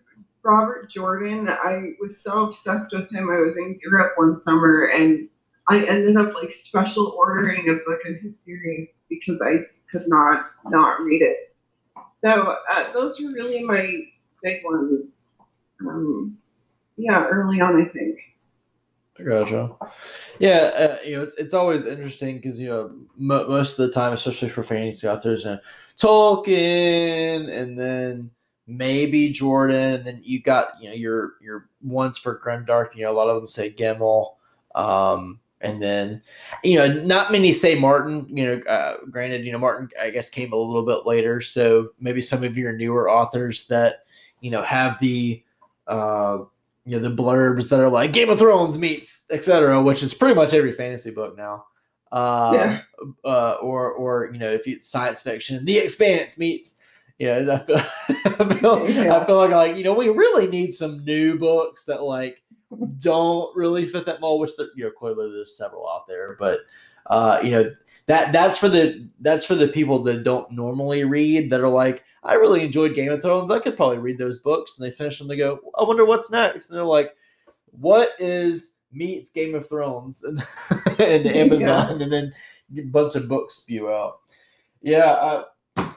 [0.43, 3.29] Robert Jordan, I was so obsessed with him.
[3.29, 5.29] I was in Europe one summer and
[5.69, 10.09] I ended up like special ordering a book in his series because I just could
[10.09, 11.55] not not read it.
[12.17, 14.05] So uh, those were really my
[14.43, 15.33] big ones.
[15.87, 16.39] Um,
[16.97, 18.19] yeah, early on, I think.
[19.23, 19.71] Gotcha.
[20.39, 22.87] Yeah, uh, you know, it's, it's always interesting because you know
[23.19, 25.59] m- most of the time, especially for fantasy authors, you know,
[25.99, 28.31] Tolkien, and then
[28.67, 32.95] maybe Jordan, and then you got you know your your ones for Grimdark.
[32.95, 34.37] You know, a lot of them say Gemmell,
[34.77, 36.23] um, and then
[36.63, 38.29] you know not many say Martin.
[38.31, 41.91] You know, uh, granted, you know Martin I guess came a little bit later, so
[41.99, 44.05] maybe some of your newer authors that
[44.41, 45.43] you know have the
[45.89, 46.39] uh,
[46.89, 50.35] you know the blurbs that are like Game of Thrones meets etc., which is pretty
[50.35, 51.67] much every fantasy book now.
[52.11, 52.81] Uh, Yeah.
[53.25, 56.79] uh, or or you know if it's science fiction, The Expanse meets.
[57.19, 57.77] You know, I feel,
[58.25, 59.19] I feel, Yeah.
[59.19, 62.43] I feel like like you know we really need some new books that like
[63.01, 64.41] don't really fit that mold.
[64.41, 66.61] Which there, you know clearly there's several out there, but
[67.09, 67.75] uh, you know
[68.07, 72.05] that that's for the that's for the people that don't normally read that are like
[72.23, 73.51] I really enjoyed Game of Thrones.
[73.51, 74.79] I could probably read those books.
[74.79, 75.29] And they finish them.
[75.29, 76.69] They go, I wonder what's next.
[76.69, 77.15] And they're like,
[77.71, 80.25] what is meets Game of Thrones?
[80.99, 82.03] And, and Amazon.
[82.03, 82.35] And then
[82.77, 84.19] a bunch of books spew out.
[84.83, 85.45] Yeah.
[85.77, 85.93] Uh,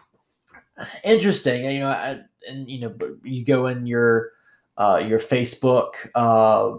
[1.03, 1.65] interesting.
[1.65, 4.33] You know, I, and, you know, you go in your,
[4.77, 6.77] uh, your Facebook, uh,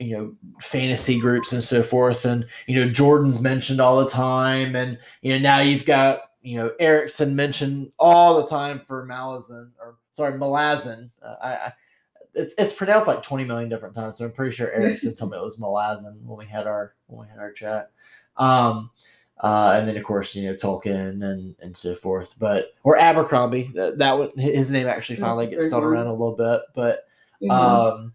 [0.00, 2.24] you know, fantasy groups and so forth.
[2.24, 4.74] And, you know, Jordan's mentioned all the time.
[4.74, 9.70] And, you know, now you've got, you know, Erickson mentioned all the time for Malazan
[9.80, 11.10] or sorry, Malazan.
[11.22, 11.72] Uh, I, I
[12.34, 14.16] it's, it's pronounced like 20 million different times.
[14.16, 17.26] So I'm pretty sure Erickson told me it was Malazan when we had our, when
[17.26, 17.90] we had our chat.
[18.36, 18.90] Um,
[19.42, 23.72] uh, and then of course, you know, Tolkien and, and so forth, but, or Abercrombie
[23.74, 27.08] that, that would, his name actually finally gets thrown around a little bit, but,
[27.40, 27.58] Yeah.
[27.58, 28.12] um,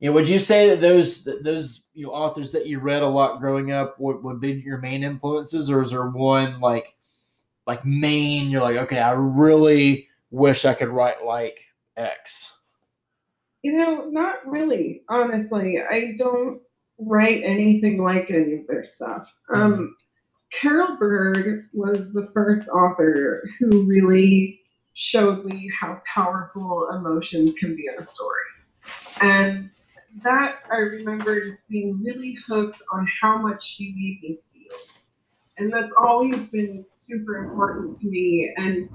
[0.00, 3.02] you know, would you say that those that those you know authors that you read
[3.02, 6.94] a lot growing up would, would be your main influences, or is there one like
[7.68, 8.48] like main?
[8.48, 11.60] You're like, okay, I really wish I could write like
[11.96, 12.52] X.
[13.62, 15.02] You know, not really.
[15.08, 16.60] Honestly, I don't
[16.98, 19.32] write anything like any of their stuff.
[19.54, 19.94] Um,
[20.50, 24.60] Carol Berg was the first author who really
[24.94, 28.40] showed me how powerful emotions can be in a story.
[29.20, 29.70] And
[30.22, 34.38] that I remember just being really hooked on how much she made me.
[35.58, 38.52] And that's always been super important to me.
[38.56, 38.88] And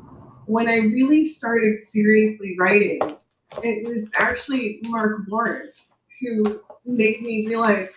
[0.46, 3.00] when I really started seriously writing,
[3.64, 5.92] it was actually Mark Lawrence
[6.22, 7.90] who made me realize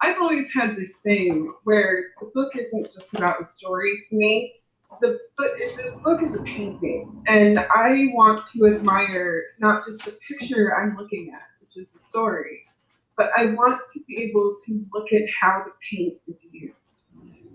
[0.00, 4.54] I've always had this thing where the book isn't just about the story to me.
[5.00, 10.74] The the book is a painting, and I want to admire not just the picture
[10.76, 12.62] I'm looking at, which is the story,
[13.16, 17.02] but I want to be able to look at how the paint is used.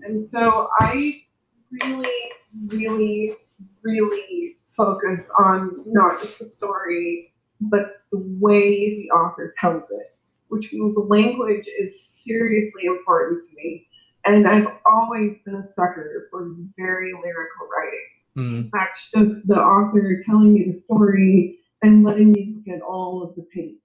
[0.04, 1.22] And so I
[1.70, 2.30] really,
[2.66, 3.36] really,
[3.82, 10.16] really focus on not just the story, but the way the author tells it,
[10.48, 13.86] which means the language is seriously important to me.
[14.26, 18.08] And I've always been a sucker for very lyrical writing.
[18.36, 18.64] Mm.
[18.64, 23.22] In fact, just the author telling me the story and letting me look at all
[23.22, 23.78] of the paint.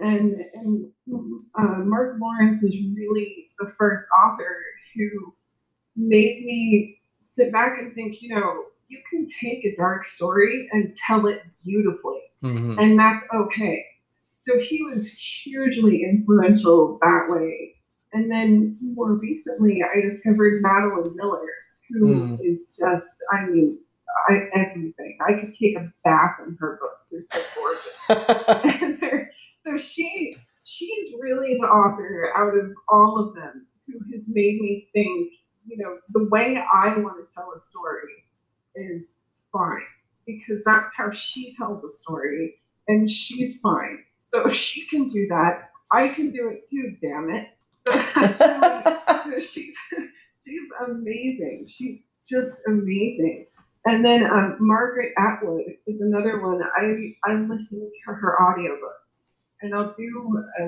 [0.00, 0.90] And, and
[1.58, 4.56] uh, Mark Lawrence was really the first author
[4.94, 5.34] who
[5.98, 10.96] made me sit back and think, you know, you can take a dark story and
[10.96, 12.78] tell it beautifully Mhm.
[12.80, 13.84] and that's okay.
[14.42, 17.74] So he was hugely influential that way.
[18.14, 21.48] And then more recently, I discovered Madeline Miller,
[21.90, 22.38] who Mm.
[22.42, 23.78] is just, I mean,
[24.28, 25.18] I, everything.
[25.26, 27.08] I could take a bath in her books.
[27.10, 29.00] They're so gorgeous.
[29.00, 29.30] They're-
[29.66, 34.88] so she she's really the author out of all of them who has made me
[34.94, 35.32] think,
[35.68, 38.24] you know, the way I want to tell a story
[38.74, 39.16] is
[39.52, 39.82] fine
[40.26, 44.04] because that's how she tells a story and she's fine.
[44.26, 47.48] So if she can do that, I can do it too, damn it.
[47.80, 49.76] So that's really she's
[50.44, 51.66] she's amazing.
[51.68, 53.46] She's just amazing.
[53.86, 56.60] And then um, Margaret Atwood is another one.
[56.76, 58.96] I I'm listening to her audiobook,
[59.62, 60.64] and I'll do a,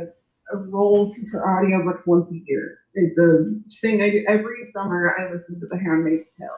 [0.53, 2.79] a through her audiobooks once a year.
[2.95, 3.45] It's a
[3.81, 5.15] thing I do every summer.
[5.19, 6.49] I listen to The Handmaid's Tale,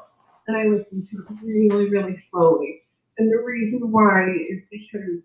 [0.46, 2.82] and I listen to it really, really slowly.
[3.18, 5.24] And the reason why is because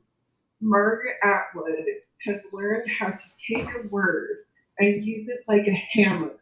[0.62, 1.86] Margaret Atwood
[2.26, 4.46] has learned how to take a word
[4.80, 6.36] and use it like a hammer.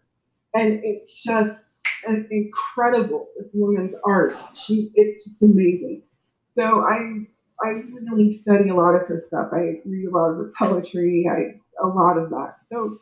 [0.53, 1.73] And it's just
[2.07, 4.35] an incredible woman's art.
[4.53, 6.03] She it's just amazing.
[6.49, 7.25] So I
[7.61, 9.49] I really study a lot of her stuff.
[9.53, 12.57] I read a lot of her poetry, I a lot of that.
[12.71, 12.99] So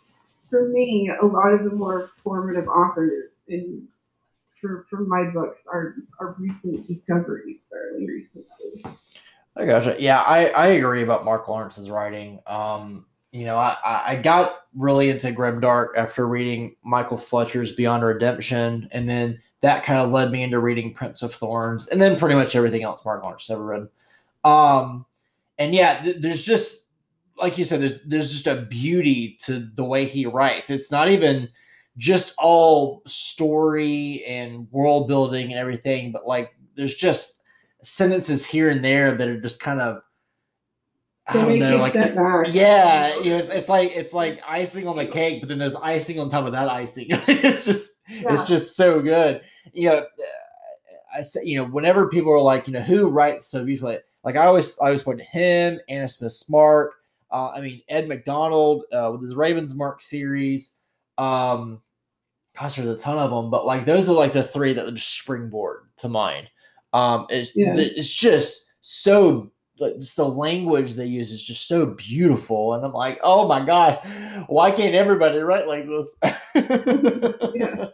[0.50, 3.88] for me, a lot of the more formative authors in
[4.54, 8.46] for, for my books are, are recent discoveries, fairly recent.
[9.56, 9.98] I gotcha.
[10.00, 12.40] Yeah, I, I agree about Mark Lawrence's writing.
[12.48, 18.04] Um, you know, I, I I got really into Grimdark after reading Michael Fletcher's Beyond
[18.04, 22.18] Redemption, and then that kind of led me into reading Prince of Thorns, and then
[22.18, 23.88] pretty much everything else Mark Lawrence ever read.
[24.44, 25.06] Um,
[25.58, 26.83] and yeah, th- there's just
[27.44, 30.70] like you said, there's there's just a beauty to the way he writes.
[30.70, 31.50] It's not even
[31.98, 37.42] just all story and world building and everything, but like there's just
[37.84, 40.02] sentences here and there that are just kind of
[41.28, 41.94] I don't know, like
[42.54, 45.76] yeah, you know, it's, it's like it's like icing on the cake, but then there's
[45.76, 47.08] icing on top of that icing.
[47.10, 49.42] it's just it's just so good.
[49.74, 50.06] You know,
[51.14, 54.38] I say you know whenever people are like you know who writes so beautifully, like
[54.38, 56.94] I always I always point to him, Anna Smith Spark.
[57.34, 60.78] Uh, I mean Ed McDonald uh, with his Ravens Mark series.
[61.18, 61.82] Um,
[62.58, 64.96] gosh, there's a ton of them, but like those are like the three that would
[64.96, 66.48] just springboard to mind.
[66.94, 67.76] Um, it's Yeah.
[67.76, 73.20] it's just so just the language they use is just so beautiful, and I'm like,
[73.24, 73.98] oh my gosh,
[74.48, 76.18] why can't everybody write like this?
[77.56, 77.88] Yeah.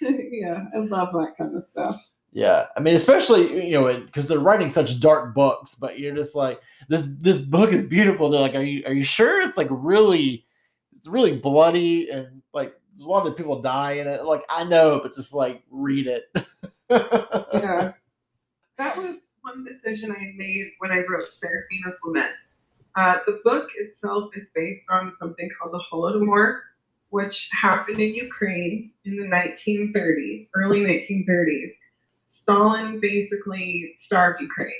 [0.00, 2.00] yeah, I love that kind of stuff.
[2.32, 6.36] Yeah, I mean, especially you know because they're writing such dark books, but you're just
[6.36, 7.06] like this.
[7.20, 8.30] This book is beautiful.
[8.30, 10.44] They're like, are you are you sure it's like really,
[10.96, 14.24] it's really bloody and like a lot of people die in it.
[14.24, 16.24] Like I know, but just like read it.
[16.90, 17.92] Yeah.
[18.78, 22.32] That was one decision I made when I wrote Seraphina's Lament.
[22.96, 26.60] Uh, the book itself is based on something called the Holodomor,
[27.10, 31.74] which happened in Ukraine in the 1930s, early 1930s.
[32.30, 34.72] Stalin basically starved Ukraine,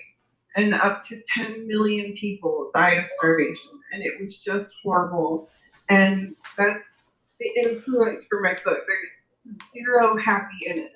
[0.55, 5.49] and up to 10 million people died of starvation, and it was just horrible.
[5.89, 7.03] And that's
[7.41, 8.79] the influence for my book.
[8.87, 10.93] There's zero happy in it.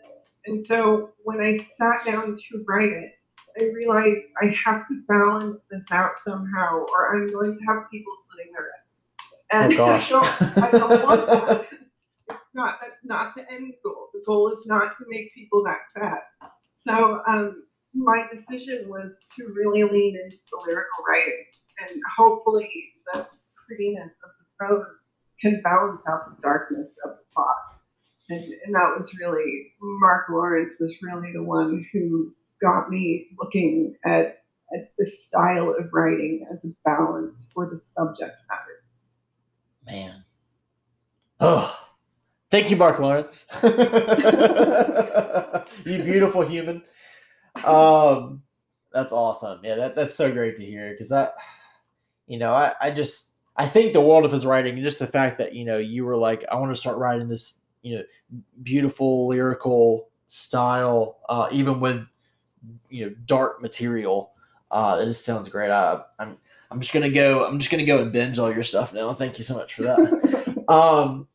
[0.47, 3.15] And so when I sat down to write it,
[3.59, 8.13] I realized I have to balance this out somehow, or I'm going to have people
[8.29, 9.01] slitting their wrists.
[9.51, 10.13] And Oh, gosh.
[10.13, 11.84] I don't, I don't want that.
[12.55, 14.09] Not that's not the end goal.
[14.13, 16.21] The goal is not to make people that sad.
[16.77, 21.45] So um, my decision was to really lean into the lyrical writing,
[21.81, 22.71] and hopefully
[23.13, 23.27] the
[23.67, 25.01] prettiness of the prose
[25.41, 27.57] can balance out the darkness of the plot.
[28.31, 33.97] And, and that was really Mark Lawrence was really the one who got me looking
[34.05, 34.43] at,
[34.75, 38.85] at the style of writing as a balance for the subject matter.
[39.87, 40.25] Man,
[41.41, 41.79] oh,
[42.55, 43.47] thank you, Mark Lawrence.
[43.63, 43.69] you
[46.05, 46.85] beautiful human.
[47.65, 48.43] Um,
[48.93, 49.59] that's awesome.
[49.65, 51.35] Yeah, that, that's so great to hear because that,
[52.29, 55.07] you know, I, I just I think the world of his writing and just the
[55.09, 58.05] fact that you know you were like I want to start writing this you know
[58.63, 62.07] beautiful lyrical style uh, even with
[62.89, 64.31] you know dark material.
[64.71, 65.73] Uh, it just sounds great.
[65.73, 66.37] I, I'm
[66.71, 67.49] I'm just gonna go.
[67.49, 69.13] I'm just gonna go and binge all your stuff now.
[69.13, 70.65] Thank you so much for that.
[70.69, 71.27] um,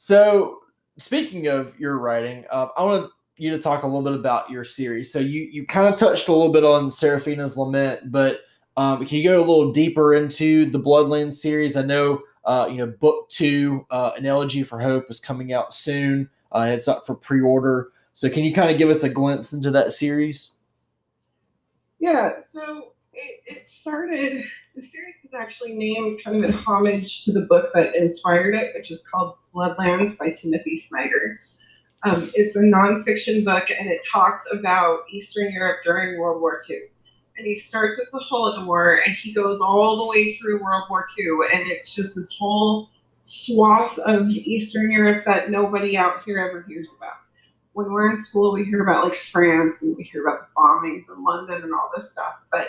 [0.00, 0.57] so
[0.98, 4.64] speaking of your writing, uh, I want you to talk a little bit about your
[4.64, 5.12] series.
[5.12, 8.40] So you you kind of touched a little bit on Seraphina's Lament, but
[8.76, 11.76] um, can you go a little deeper into the Bloodlands series?
[11.76, 15.72] I know uh, you know book two, uh, an elegy for hope, is coming out
[15.72, 16.28] soon.
[16.52, 17.88] Uh, it's up for pre-order.
[18.14, 20.50] So can you kind of give us a glimpse into that series?
[22.00, 24.44] Yeah, so it, it started
[24.78, 28.72] the series is actually named kind of in homage to the book that inspired it,
[28.76, 31.40] which is called Bloodlands by Timothy Snyder.
[32.04, 36.82] Um, it's a nonfiction book and it talks about Eastern Europe during World War II.
[37.36, 41.06] And he starts with the Holodomor and he goes all the way through World War
[41.18, 41.26] II.
[41.52, 42.88] And it's just this whole
[43.24, 47.14] swath of Eastern Europe that nobody out here ever hears about.
[47.72, 51.04] When we're in school, we hear about like France and we hear about the bombings
[51.12, 52.34] in London and all this stuff.
[52.52, 52.68] But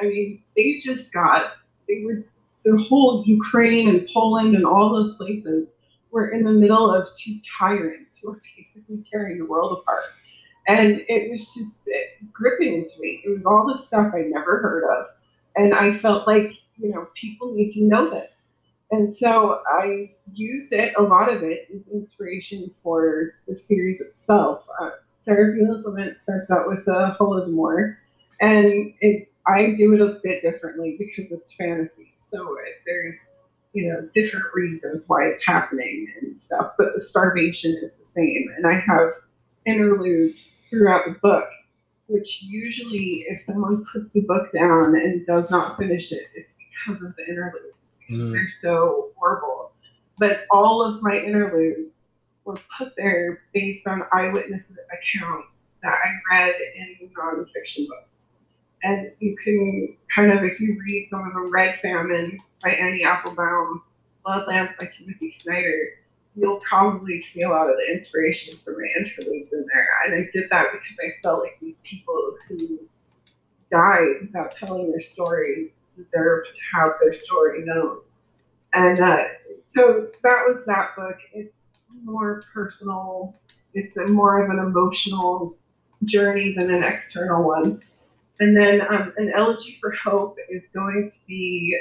[0.00, 1.56] I mean, they just got,
[1.88, 2.24] they were,
[2.64, 5.68] the whole Ukraine and Poland and all those places
[6.10, 10.04] were in the middle of two tyrants who were basically tearing the world apart.
[10.66, 13.22] And it was just it, gripping to me.
[13.24, 15.06] It was all the stuff I never heard of.
[15.56, 18.30] And I felt like, you know, people need to know this.
[18.90, 24.64] And so I used it, a lot of it, as inspiration for the series itself.
[24.80, 24.90] Uh,
[25.20, 27.96] Seraphina's Lament starts out with the Holodomor,
[28.40, 32.14] and it, I do it a bit differently because it's fantasy.
[32.24, 33.32] So it, there's
[33.72, 38.46] you know, different reasons why it's happening and stuff, but the starvation is the same.
[38.56, 39.12] And I have
[39.66, 41.48] interludes throughout the book,
[42.06, 46.54] which usually, if someone puts the book down and does not finish it, it's
[46.86, 47.94] because of the interludes.
[48.10, 48.32] Mm.
[48.32, 49.72] They're so horrible.
[50.18, 52.00] But all of my interludes
[52.44, 58.08] were put there based on eyewitness accounts that I read in nonfiction books.
[58.82, 63.04] And you can kind of, if you read some of them, Red Famine by Annie
[63.04, 63.82] Applebaum,
[64.24, 65.90] Bloodlands by Timothy Snyder,
[66.36, 69.88] you'll probably see a lot of the inspirations for my interludes in there.
[70.04, 72.78] And I did that because I felt like these people who
[73.70, 77.98] died without telling their story deserve to have their story known.
[78.72, 79.24] And uh,
[79.66, 81.16] so that was that book.
[81.32, 81.70] It's
[82.02, 83.34] more personal.
[83.74, 85.56] It's a more of an emotional
[86.04, 87.82] journey than an external one.
[88.40, 91.76] And then um, an elegy for hope is going to be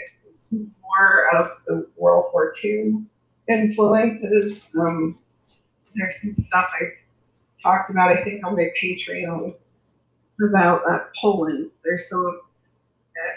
[0.81, 3.03] more of the World War II
[3.47, 4.69] influences.
[4.79, 5.17] Um,
[5.95, 6.85] there's some stuff I
[7.61, 9.55] talked about, I think, on my Patreon
[10.41, 11.71] about uh, Poland.
[11.83, 12.41] There's some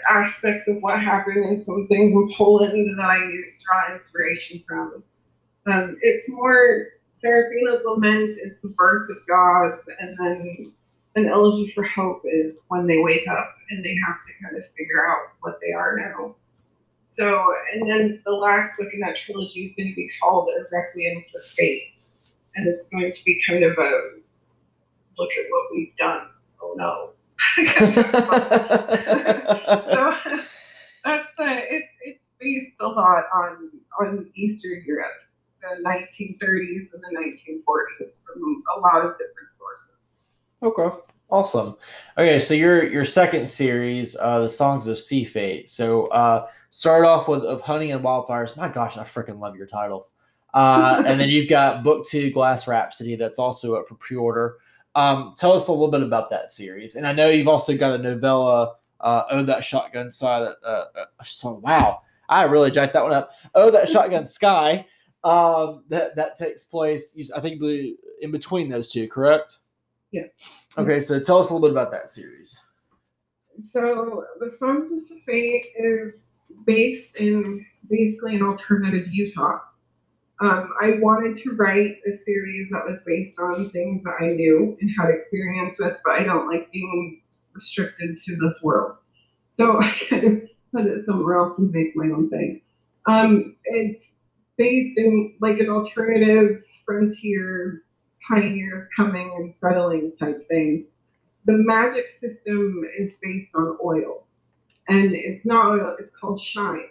[0.09, 5.03] aspects of what happened and some things in Poland that I draw inspiration from.
[5.67, 10.73] Um, it's more Seraphina's lament, it's the birth of gods, and then
[11.15, 14.65] an elegy for hope is when they wake up and they have to kind of
[14.65, 16.35] figure out what they are now.
[17.09, 20.63] So, and then the last book in that trilogy is going to be called A
[20.73, 21.93] Requiem for Fate.
[22.55, 24.11] And it's going to be kind of a
[25.17, 26.29] look at what we've done.
[26.61, 27.11] Oh no.
[27.55, 27.73] so
[31.03, 35.11] that's uh, it, it's based a lot on on Eastern Europe,
[35.61, 39.90] the 1930s and the 1940s from a lot of different sources.
[40.63, 40.95] Okay.
[41.29, 41.77] Awesome.
[42.17, 45.69] Okay, so your your second series, uh, the Songs of Sea Fate.
[45.69, 48.55] So uh Start off with of Honey and Wildfires.
[48.55, 50.13] My gosh, I freaking love your titles.
[50.53, 54.57] Uh, and then you've got Book Two, Glass Rhapsody, that's also up for pre-order.
[54.95, 56.95] Um, tell us a little bit about that series.
[56.95, 60.39] And I know you've also got a novella, uh, Oh That Shotgun Sky.
[60.39, 63.31] That, uh, uh, so wow, I really jacked that one up.
[63.53, 64.85] Oh That Shotgun Sky.
[65.25, 67.31] Um, that that takes place.
[67.35, 67.61] I think
[68.21, 69.57] in between those two, correct?
[70.11, 70.23] Yeah.
[70.77, 72.59] Okay, so tell us a little bit about that series.
[73.63, 76.33] So the Songs of Fate is
[76.65, 79.59] based in basically an alternative Utah.
[80.41, 84.75] Um, I wanted to write a series that was based on things that I knew
[84.81, 87.21] and had experience with, but I don't like being
[87.53, 88.97] restricted to this world.
[89.49, 90.41] So I kind of
[90.73, 92.61] put it somewhere else and make my own thing.
[93.05, 94.17] Um, it's
[94.57, 97.83] based in like an alternative frontier
[98.27, 100.85] pioneers coming and settling type thing.
[101.45, 104.25] The magic system is based on oil
[104.87, 106.89] and it's not oil; it's called shine.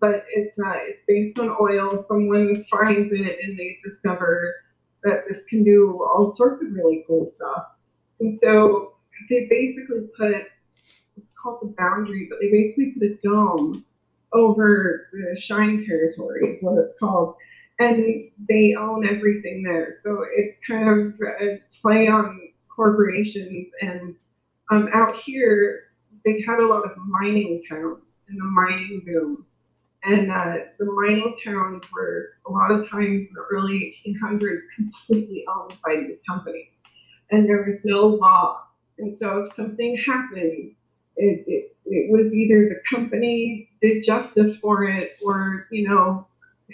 [0.00, 1.98] But it's uh, it's based on oil.
[2.00, 4.54] Someone finds it and they discover
[5.04, 7.64] that this can do all sorts of really cool stuff.
[8.20, 8.94] And so
[9.30, 10.46] they basically put
[11.16, 13.84] it's called the boundary, but they basically put a dome
[14.32, 17.36] over the shine territory, is what it's called.
[17.78, 19.94] And they own everything there.
[19.98, 22.40] So it's kind of a play on
[22.74, 23.68] corporations.
[23.80, 24.14] And
[24.70, 25.84] um, out here,
[26.24, 29.44] they had a lot of mining towns in the mining boom.
[30.04, 35.44] And uh, the mining towns were a lot of times in the early 1800s completely
[35.48, 36.68] owned by these companies.
[37.30, 38.60] And there was no law.
[38.98, 40.72] And so if something happened,
[41.16, 46.26] it, it, it was either the company did justice for it or, you know,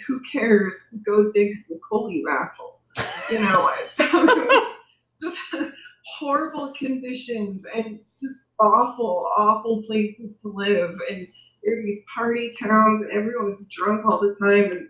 [0.07, 0.85] who cares?
[1.05, 2.79] Go dig some coal, you asshole.
[3.31, 3.71] You know,
[5.21, 5.39] just
[6.05, 10.95] horrible conditions and just awful, awful places to live.
[11.09, 11.27] And
[11.63, 14.71] there are these party towns, and everyone was drunk all the time.
[14.71, 14.89] And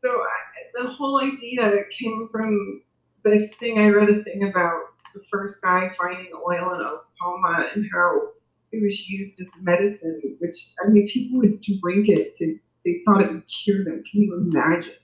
[0.00, 2.82] so I, the whole idea came from
[3.24, 3.78] this thing.
[3.78, 4.80] I read a thing about
[5.14, 8.28] the first guy finding oil in Oklahoma and how
[8.72, 13.22] it was used as medicine, which I mean, people would drink it to, they thought
[13.22, 14.02] it would cure them.
[14.10, 14.94] Can you imagine?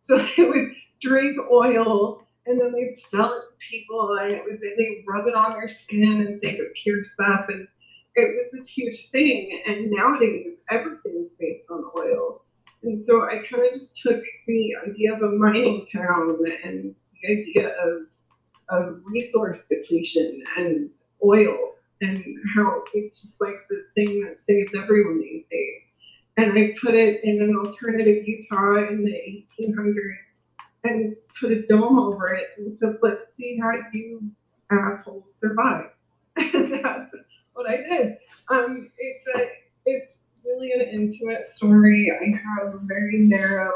[0.00, 4.60] So they would drink oil and then they'd sell it to people and it would,
[4.60, 7.46] they'd rub it on their skin and think it cured stuff.
[7.48, 7.66] And
[8.14, 9.62] it was this huge thing.
[9.66, 12.42] And nowadays, everything is based on oil.
[12.82, 17.32] And so I kind of just took the idea of a mining town and the
[17.32, 18.02] idea of,
[18.68, 20.90] of resource depletion and
[21.24, 22.22] oil and
[22.54, 25.83] how it's just like the thing that saves everyone these days.
[26.36, 30.16] And I put it in an alternative Utah in the 1800s
[30.82, 34.30] and put a dome over it and said, let's see how you
[34.70, 35.90] assholes survive.
[36.36, 37.14] and that's
[37.52, 38.16] what I did.
[38.50, 39.48] Um, it's a,
[39.86, 42.10] it's really an intimate story.
[42.10, 43.72] I have a very narrow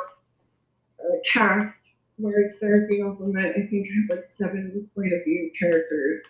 [1.01, 6.23] uh, cast, whereas Seraphina's Lament, I think, I have like seven point of view characters.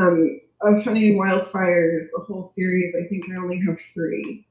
[0.00, 4.46] Um, of Honey and Wildfires, the whole series, I think I only have three.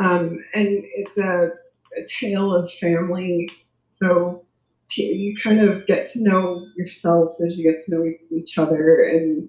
[0.00, 1.50] Um, and it's a,
[1.96, 3.50] a tale of family.
[3.92, 4.44] So
[4.96, 9.48] you kind of get to know yourself as you get to know each other and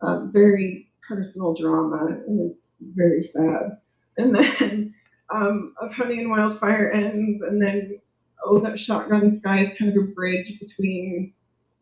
[0.00, 3.78] um, very personal drama and it's very sad
[4.16, 4.94] and then
[5.34, 7.98] um, of honey and wildfire ends and then
[8.44, 11.32] oh that shotgun sky is kind of a bridge between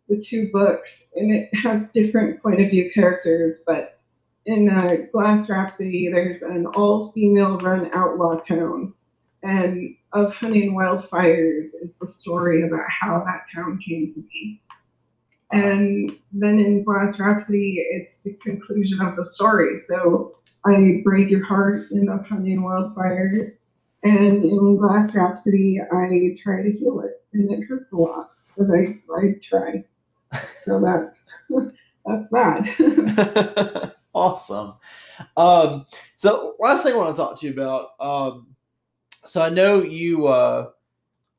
[0.08, 4.00] the two books and it has different point of view characters but
[4.46, 8.92] in uh, glass rhapsody there's an all-female run outlaw town
[9.44, 14.60] and of Honey and Wildfires is the story about how that town came to be.
[15.52, 19.76] And then in Glass Rhapsody, it's the conclusion of the story.
[19.76, 23.52] So I break your heart in Of Honey and Wildfires.
[24.02, 27.22] And in Glass Rhapsody, I try to heal it.
[27.34, 29.84] And it hurts a lot, but I, I try.
[30.62, 31.28] So that's
[32.06, 33.94] that's that.
[34.14, 34.74] awesome.
[35.36, 35.86] Um,
[36.16, 37.90] so last thing I want to talk to you about.
[38.00, 38.54] Um,
[39.24, 40.70] so I know you uh,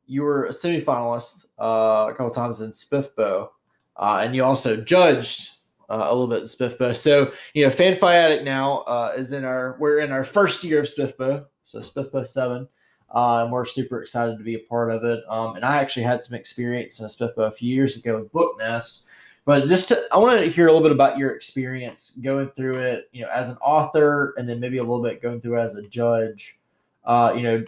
[0.05, 3.49] you were a semifinalist uh, a couple times in SPFBO,
[3.97, 5.51] uh, and you also judged
[5.89, 6.95] uh, a little bit in SPFBO.
[6.95, 10.85] So you know, Fan now uh, is in our we're in our first year of
[10.85, 12.67] SPFBO, so SPFBO seven.
[13.13, 15.23] Uh, and we're super excited to be a part of it.
[15.29, 18.31] Um, and I actually had some experience in a SPFBO a few years ago with
[18.31, 19.07] Book Nest.
[19.45, 22.77] But just to, I want to hear a little bit about your experience going through
[22.77, 25.75] it, you know, as an author, and then maybe a little bit going through as
[25.75, 26.57] a judge.
[27.03, 27.63] Uh, you know,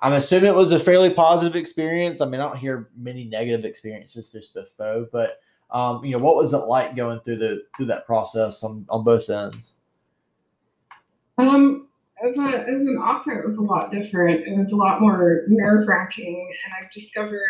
[0.00, 2.20] I'm assuming it was a fairly positive experience.
[2.20, 6.36] I mean, I don't hear many negative experiences through SPFBO, but um, you know, what
[6.36, 9.76] was it like going through the through that process on, on both ends?
[11.38, 11.88] Um,
[12.22, 14.46] as a as an author, it was a lot different.
[14.46, 17.40] It was a lot more nerve wracking, and I've discovered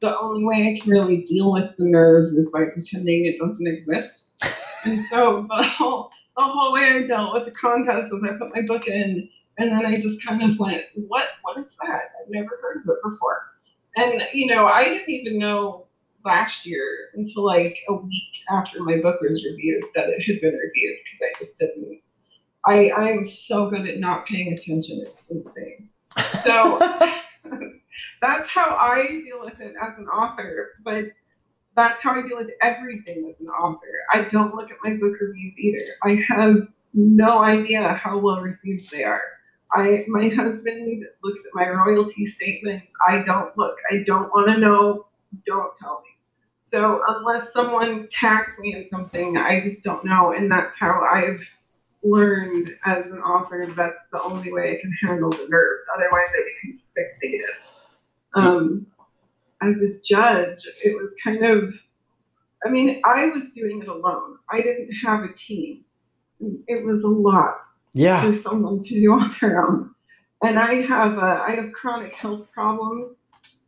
[0.00, 3.66] the only way I can really deal with the nerves is by pretending it doesn't
[3.66, 4.32] exist.
[4.84, 8.54] and so the whole the whole way I dealt with the contest was I put
[8.54, 9.28] my book in
[9.58, 12.02] and then I just kind of went, what, what is that?
[12.20, 13.52] I've never heard of it before.
[13.96, 15.86] And, you know, I didn't even know
[16.24, 20.54] last year until like a week after my book was reviewed that it had been
[20.54, 22.00] reviewed because I just didn't.
[22.66, 25.02] I, I am so good at not paying attention.
[25.06, 25.88] It's insane.
[26.40, 26.78] So
[28.20, 30.70] that's how I deal with it as an author.
[30.84, 31.04] But
[31.76, 33.92] that's how I deal with everything as an author.
[34.12, 35.92] I don't look at my book reviews either.
[36.02, 39.22] I have no idea how well received they are.
[39.72, 42.86] I my husband looks at my royalty statements.
[43.06, 43.76] I don't look.
[43.90, 45.06] I don't want to know.
[45.46, 46.10] Don't tell me.
[46.62, 50.32] So unless someone tagged me in something, I just don't know.
[50.32, 51.46] And that's how I've
[52.02, 53.66] learned as an author.
[53.76, 55.82] That's the only way I can handle the nerves.
[55.94, 57.75] Otherwise, I become fixated.
[58.36, 58.86] Um,
[59.62, 61.74] as a judge, it was kind of.
[62.64, 64.38] I mean, I was doing it alone.
[64.50, 65.84] I didn't have a team.
[66.40, 67.58] It was a lot
[67.92, 68.22] yeah.
[68.22, 69.94] for someone to do on their own.
[70.42, 73.16] And I have a, I have chronic health problems.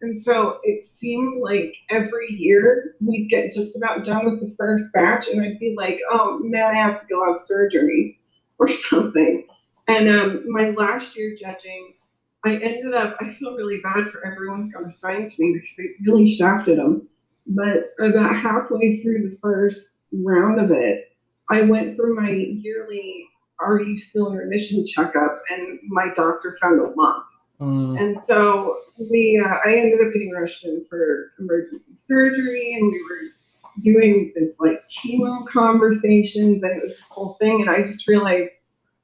[0.00, 4.92] And so it seemed like every year we'd get just about done with the first
[4.92, 8.20] batch, and I'd be like, oh man, I have to go have surgery
[8.58, 9.46] or something.
[9.88, 11.94] And um, my last year judging,
[12.44, 15.76] I ended up, I feel really bad for everyone who got assigned to me because
[15.76, 17.08] they really shafted them.
[17.46, 21.12] But about halfway through the first round of it,
[21.50, 23.28] I went through my yearly
[23.60, 25.42] are you still in remission checkup?
[25.50, 27.24] And my doctor found a lump.
[27.60, 28.00] Mm.
[28.00, 28.78] And so
[29.10, 34.32] we, uh, I ended up getting rushed in for emergency surgery, and we were doing
[34.36, 37.60] this like chemo conversations, and it was this whole thing.
[37.60, 38.50] And I just realized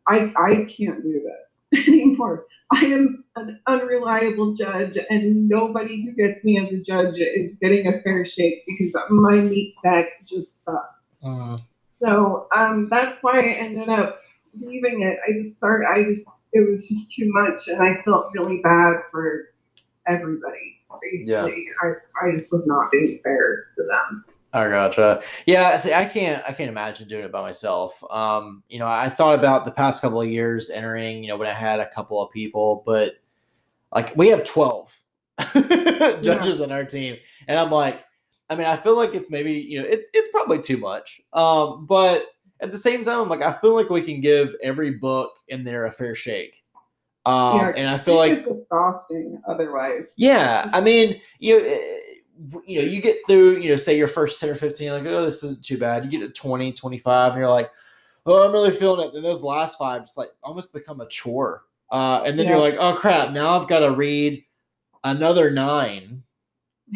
[0.06, 1.43] I, I can't do this.
[1.86, 2.46] anymore.
[2.72, 7.86] I am an unreliable judge, and nobody who gets me as a judge is getting
[7.86, 10.94] a fair shake because my meat sack just sucks.
[11.22, 11.62] Mm.
[11.98, 14.18] So um, that's why I ended up
[14.60, 15.18] leaving it.
[15.26, 15.86] I just started.
[15.88, 19.50] I just it was just too much, and I felt really bad for
[20.06, 20.80] everybody.
[21.02, 24.24] Basically, I I just was not being fair to them.
[24.54, 25.20] I gotcha.
[25.46, 28.02] Yeah, see, I can't, I can't imagine doing it by myself.
[28.08, 31.24] Um, you know, I thought about the past couple of years entering.
[31.24, 33.14] You know, when I had a couple of people, but
[33.92, 34.96] like we have twelve
[36.22, 37.16] judges on our team,
[37.48, 38.04] and I'm like,
[38.48, 41.20] I mean, I feel like it's maybe, you know, it's it's probably too much.
[41.32, 42.28] Um, but
[42.60, 45.64] at the same time, I'm like, I feel like we can give every book in
[45.64, 46.62] there a fair shake.
[47.26, 50.12] Um, Yeah, and I feel like exhausting otherwise.
[50.16, 51.98] yeah, I mean, you eh,
[52.66, 55.24] you know, you get through, you know, say your first 10 or 15, like, oh,
[55.24, 56.04] this isn't too bad.
[56.04, 57.70] You get to 20, 25, and you're like,
[58.26, 59.12] oh, I'm really feeling it.
[59.12, 61.64] Then those last five just like almost become a chore.
[61.90, 64.44] Uh, and then you're like, oh, crap, now I've got to read
[65.04, 66.22] another nine.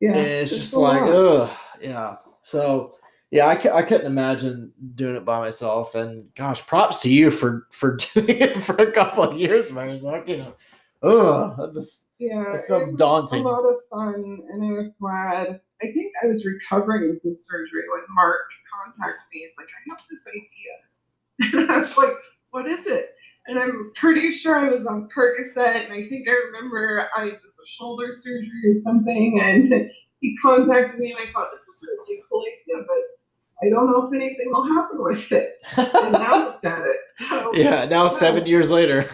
[0.00, 1.50] yeah, and it's just like, ugh,
[1.80, 2.16] yeah.
[2.42, 2.96] So,
[3.30, 5.94] yeah, I, I couldn't imagine doing it by myself.
[5.94, 10.26] And gosh, props to you for for doing it for a couple of years, Marzak.
[10.28, 10.54] You know,
[11.02, 13.44] that just- Yeah, That it sounds was daunting.
[13.44, 15.60] A lot of fun, and I was glad.
[15.82, 18.40] I think I was recovering from surgery when Mark
[18.84, 19.40] contacted me.
[19.40, 22.16] He's like, "I have this idea," and I was like,
[22.50, 23.14] "What is it?"
[23.46, 27.34] And I'm pretty sure I was on Percocet, and I think I remember I did
[27.34, 29.68] a shoulder surgery or something, and
[30.20, 33.86] he contacted me, and I thought this was a really cool idea, but I don't
[33.90, 35.54] know if anything will happen with it.
[35.76, 39.06] And now I looked at it, so yeah, now seven years later.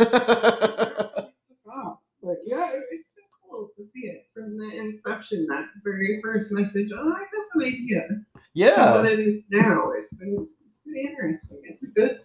[2.47, 5.47] Yeah, it, it's been cool to see it from the inception.
[5.49, 6.91] That very first message.
[6.95, 8.09] Oh, I have an idea.
[8.09, 8.17] To
[8.55, 8.93] yeah.
[8.93, 9.91] what it is now.
[9.97, 10.49] It's been
[10.85, 11.61] pretty interesting.
[11.65, 12.21] It's a good,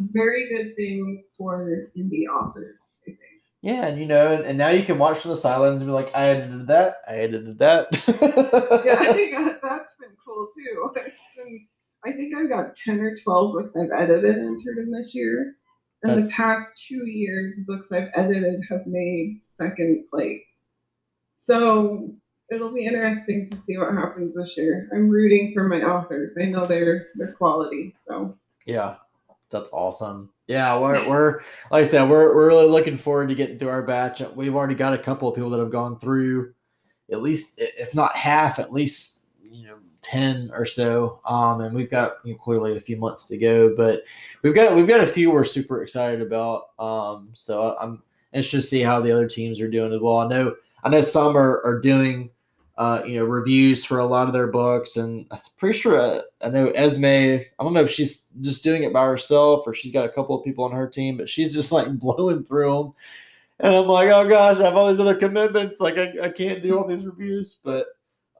[0.00, 2.80] very good thing for indie authors.
[3.60, 5.92] Yeah, and you know, and, and now you can watch from the sidelines and be
[5.92, 7.88] like, I edited that, I edited that.
[8.84, 10.90] Yeah, I think that, that's been cool too.
[11.36, 11.66] Been,
[12.06, 15.56] I think I've got ten or twelve books I've edited and entered in this year.
[16.04, 20.60] In the past two years, books I've edited have made second place.
[21.36, 22.14] So
[22.50, 24.88] it'll be interesting to see what happens this year.
[24.92, 26.36] I'm rooting for my authors.
[26.40, 27.96] I know they're they're quality.
[28.06, 28.96] So Yeah,
[29.50, 30.30] that's awesome.
[30.46, 31.32] Yeah, we're, we're
[31.70, 34.20] like I said, we're, we're really looking forward to getting through our batch.
[34.20, 36.54] We've already got a couple of people that have gone through
[37.10, 39.78] at least, if not half, at least you know
[40.08, 41.20] ten or so.
[41.24, 44.02] Um, and we've got you know, clearly a few months to go, but
[44.42, 46.70] we've got we've got a few we're super excited about.
[46.78, 48.02] Um, so I'm
[48.32, 50.18] interested to see how the other teams are doing as well.
[50.18, 52.30] I know I know some are are doing
[52.78, 54.96] uh, you know, reviews for a lot of their books.
[54.96, 57.04] And I'm pretty sure uh, I know Esme.
[57.04, 60.38] I don't know if she's just doing it by herself or she's got a couple
[60.38, 62.92] of people on her team, but she's just like blowing through them.
[63.58, 65.80] And I'm like, oh gosh, I have all these other commitments.
[65.80, 67.86] Like I, I can't do all these reviews, but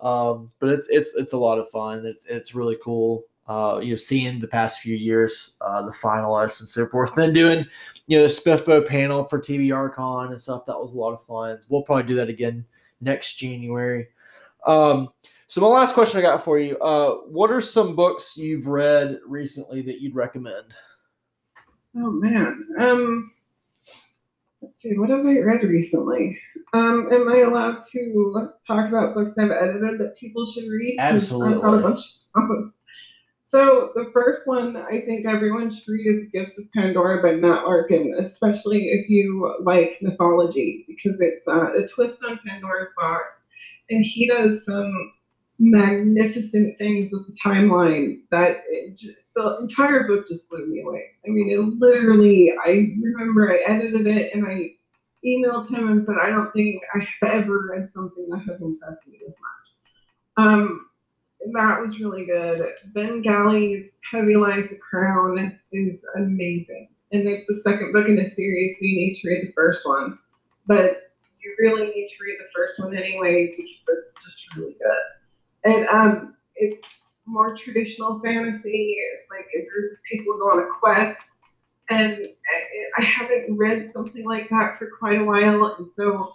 [0.00, 2.06] um, but it's it's it's a lot of fun.
[2.06, 3.24] It's it's really cool.
[3.48, 7.32] Uh, you know, seeing the past few years, uh, the finalists and so forth, then
[7.32, 7.64] doing,
[8.06, 10.66] you know, the SPFBO panel for TBR Con and stuff.
[10.66, 11.58] That was a lot of fun.
[11.70, 12.64] We'll probably do that again
[13.00, 14.08] next January.
[14.66, 15.08] Um,
[15.46, 19.18] so my last question I got for you: uh, What are some books you've read
[19.26, 20.74] recently that you'd recommend?
[21.96, 22.66] oh man.
[22.78, 23.32] Um
[24.62, 26.38] let's see, what have I read recently?
[26.72, 30.98] Um, am I allowed to talk about books I've edited that people should read?
[30.98, 31.82] 'Cause I've got a Absolutely.
[31.82, 32.00] bunch
[32.34, 32.74] of those.
[33.42, 37.64] So the first one I think everyone should read is Gifts of Pandora by Matt
[37.64, 43.40] Larkin, especially if you like mythology, because it's uh, a twist on Pandora's box,
[43.88, 44.92] and he does some
[45.58, 49.00] magnificent things with the timeline that it,
[49.34, 51.04] the entire book just blew me away.
[51.26, 52.52] I mean, it literally.
[52.64, 54.70] I remember I edited it and I
[55.24, 59.06] emailed him and said, I don't think I have ever read something that has impressed
[59.06, 60.46] me this much.
[60.46, 60.86] Um,
[61.52, 62.74] that was really good.
[62.86, 66.88] Ben Galley's Heavy Lies the Crown is amazing.
[67.10, 69.86] And it's the second book in the series, so you need to read the first
[69.86, 70.18] one.
[70.66, 75.17] But you really need to read the first one anyway because it's just really good.
[75.68, 76.84] And um, it's
[77.26, 78.96] more traditional fantasy.
[78.98, 81.22] It's like a group of people go on a quest.
[81.90, 85.76] And I- I haven't read something like that for quite a while.
[85.78, 86.34] And so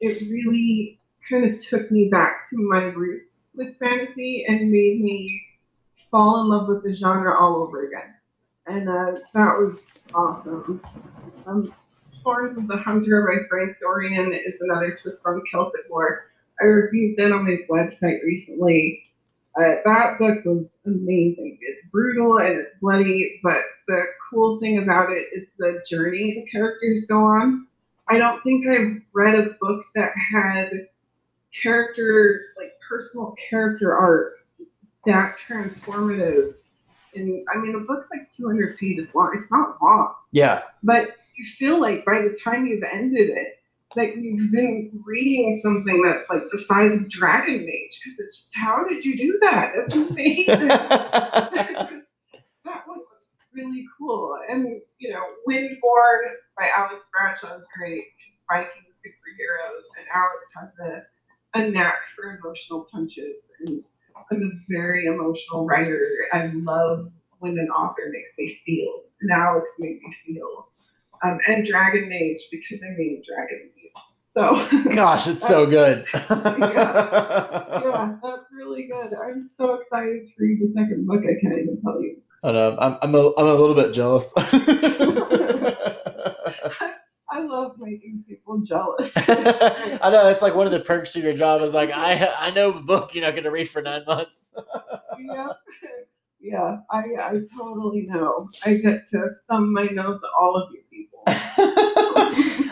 [0.00, 5.42] it really kind of took me back to my roots with fantasy and made me
[6.10, 8.14] fall in love with the genre all over again.
[8.66, 10.82] And uh, that was awesome.
[11.46, 11.72] Um,
[12.24, 16.31] Horns of the Hunter by Frank Dorrian is another twist on Celtic War.
[16.62, 19.02] I reviewed that on my website recently.
[19.58, 21.58] Uh, that book was amazing.
[21.60, 26.50] It's brutal and it's bloody, but the cool thing about it is the journey the
[26.50, 27.66] characters go on.
[28.08, 30.70] I don't think I've read a book that had
[31.62, 34.48] character, like personal character arcs
[35.06, 36.56] that transformative.
[37.14, 39.36] And I mean, a book's like 200 pages long.
[39.38, 40.62] It's not long, Yeah.
[40.82, 43.58] but you feel like by the time you've ended it,
[43.94, 48.00] that you've been reading something that's like the size of Dragon Age.
[48.02, 49.72] Because it's just, how did you do that?
[49.76, 50.46] That's amazing.
[50.68, 52.02] that
[52.86, 54.36] one was really cool.
[54.48, 56.20] And, you know, Windborn
[56.56, 58.04] by Alex Bradshaw is great.
[58.50, 59.86] Viking superheroes.
[59.98, 60.70] And Alex has
[61.54, 63.50] a, a knack for emotional punches.
[63.60, 63.82] And
[64.30, 66.08] I'm a very emotional writer.
[66.32, 67.06] I love
[67.38, 69.02] when an author makes me feel.
[69.20, 70.68] And Alex made me feel.
[71.24, 73.81] Um, and Dragon Age because I made Dragon Age.
[74.32, 76.06] So Gosh, it's so good.
[76.14, 76.26] yeah,
[78.22, 79.14] that's really good.
[79.14, 81.22] I'm so excited to read the second book.
[81.22, 82.16] I can't even tell you.
[82.42, 82.78] I know.
[82.80, 84.32] I'm, I'm, a, I'm a little bit jealous.
[87.30, 89.12] I love making people jealous.
[89.16, 92.50] I know it's like one of the perks of your job is like I I
[92.50, 94.54] know a book you're not going to read for nine months.
[95.18, 95.48] yeah,
[96.40, 96.78] yeah.
[96.90, 98.50] I I totally know.
[98.64, 100.81] I get to thumb my nose at all of you.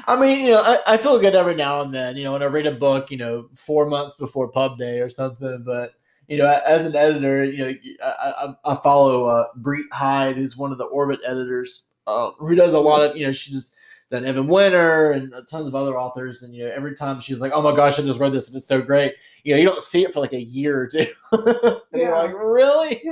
[0.07, 2.17] I mean, you know, I, I feel good every now and then.
[2.17, 5.09] You know, when I read a book, you know, four months before pub day or
[5.09, 5.63] something.
[5.65, 5.95] But
[6.29, 7.75] you know, as an editor, you know,
[8.05, 12.55] I I, I follow uh, Brit Hvide, who's one of the Orbit editors, uh, who
[12.55, 13.73] does a lot of you know, she's
[14.11, 16.43] done Evan Winter and tons of other authors.
[16.43, 18.57] And you know, every time she's like, "Oh my gosh, I just read this and
[18.57, 21.07] it's so great," you know, you don't see it for like a year or two.
[21.33, 22.19] and you're Yeah.
[22.19, 23.03] like, really?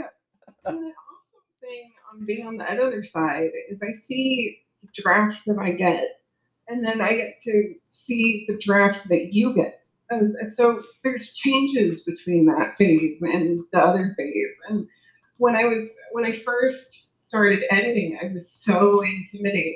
[0.64, 4.58] And the awesome thing on being on the editor side is I see
[4.94, 6.20] draft that I get,
[6.68, 9.84] and then I get to see the draft that you get.
[10.46, 14.60] So there's changes between that phase and the other phase.
[14.68, 14.86] And
[15.36, 19.74] when I was when I first started editing, I was so intimidated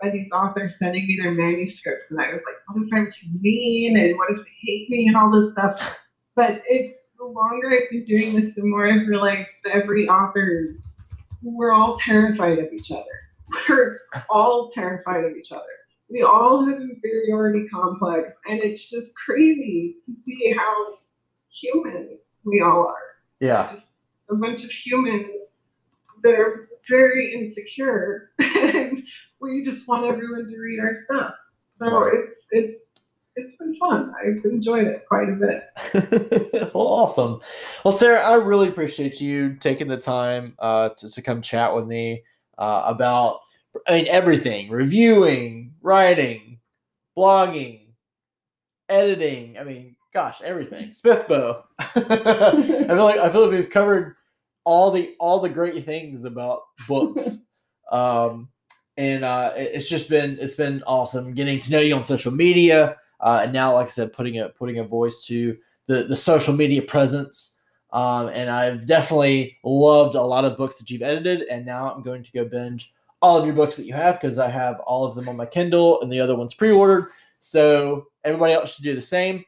[0.00, 3.26] by these authors sending me their manuscripts, and I was like, "What if I'm too
[3.40, 3.96] mean?
[3.96, 5.06] And what if they hate me?
[5.08, 6.00] And all this stuff."
[6.36, 10.76] But it's the longer I've been doing this, the more I've realized that every author,
[11.42, 13.04] we're all terrified of each other.
[13.68, 14.00] We're
[14.30, 15.62] all terrified of each other.
[16.10, 20.98] We all have inferiority complex, and it's just crazy to see how
[21.50, 23.16] human we all are.
[23.40, 23.66] Yeah.
[23.68, 23.98] Just
[24.30, 25.56] a bunch of humans
[26.22, 29.02] that are very insecure, and
[29.40, 31.34] we just want everyone to read our stuff.
[31.76, 32.12] So Right.
[32.14, 32.80] it's it's
[33.36, 34.12] it's been fun.
[34.22, 36.72] I've enjoyed it quite a bit.
[36.74, 37.40] well, awesome.
[37.84, 41.86] Well, Sarah, I really appreciate you taking the time uh, to, to come chat with
[41.86, 42.22] me
[42.58, 43.40] uh, about,
[43.86, 46.58] I mean, everything reviewing, writing,
[47.16, 47.80] blogging,
[48.88, 49.58] editing.
[49.58, 50.90] I mean, gosh, everything.
[50.90, 51.62] SPFBO.
[51.78, 54.16] I feel like I feel like we've covered
[54.64, 57.38] all the all the great things about books.
[57.92, 58.48] um,
[58.96, 62.96] and uh, it's just been it's been awesome getting to know you on social media,
[63.20, 65.56] uh, and now, like I said, putting a putting a voice to
[65.86, 67.50] the the social media presence.
[67.92, 72.02] Um, and I've definitely loved a lot of books that you've edited, and now I'm
[72.02, 72.92] going to go binge
[73.24, 75.46] all of your books that you have because I have all of them on my
[75.46, 77.08] Kindle, and the other ones pre-ordered.
[77.40, 79.42] So everybody else should do the same.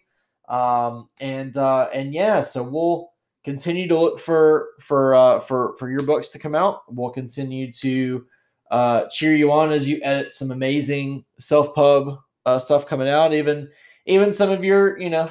[0.48, 3.10] Um, and uh, and yeah, so we'll
[3.44, 6.84] continue to look for for uh, for for your books to come out.
[6.88, 8.24] We'll continue to
[8.70, 13.34] uh, cheer you on as you edit some amazing self pub uh, stuff coming out.
[13.34, 13.68] Even
[14.06, 15.30] even some of your you know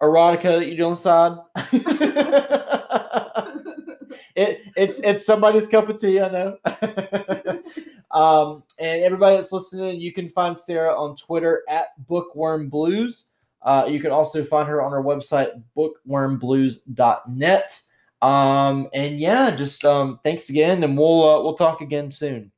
[0.00, 1.36] erotica that you do on the side.
[4.36, 6.56] it it's it's somebody's cup of tea, I know.
[8.10, 13.30] um, and everybody that's listening, you can find Sarah on Twitter at Bookworm Blues.
[13.62, 17.80] Uh, you can also find her on her website, bookwormblues.net.
[18.22, 22.50] Um, and yeah, just um, thanks again, and we'll uh, we'll talk again soon.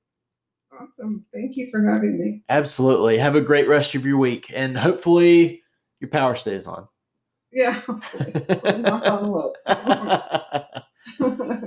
[0.73, 1.25] Awesome.
[1.33, 2.43] Thank you for having me.
[2.49, 3.19] Absolutely.
[3.19, 5.63] Have a great rest of your week, and hopefully
[6.01, 6.87] your power stays on.
[7.53, 7.81] Yeah.
[8.79, 9.55] Knock on wood.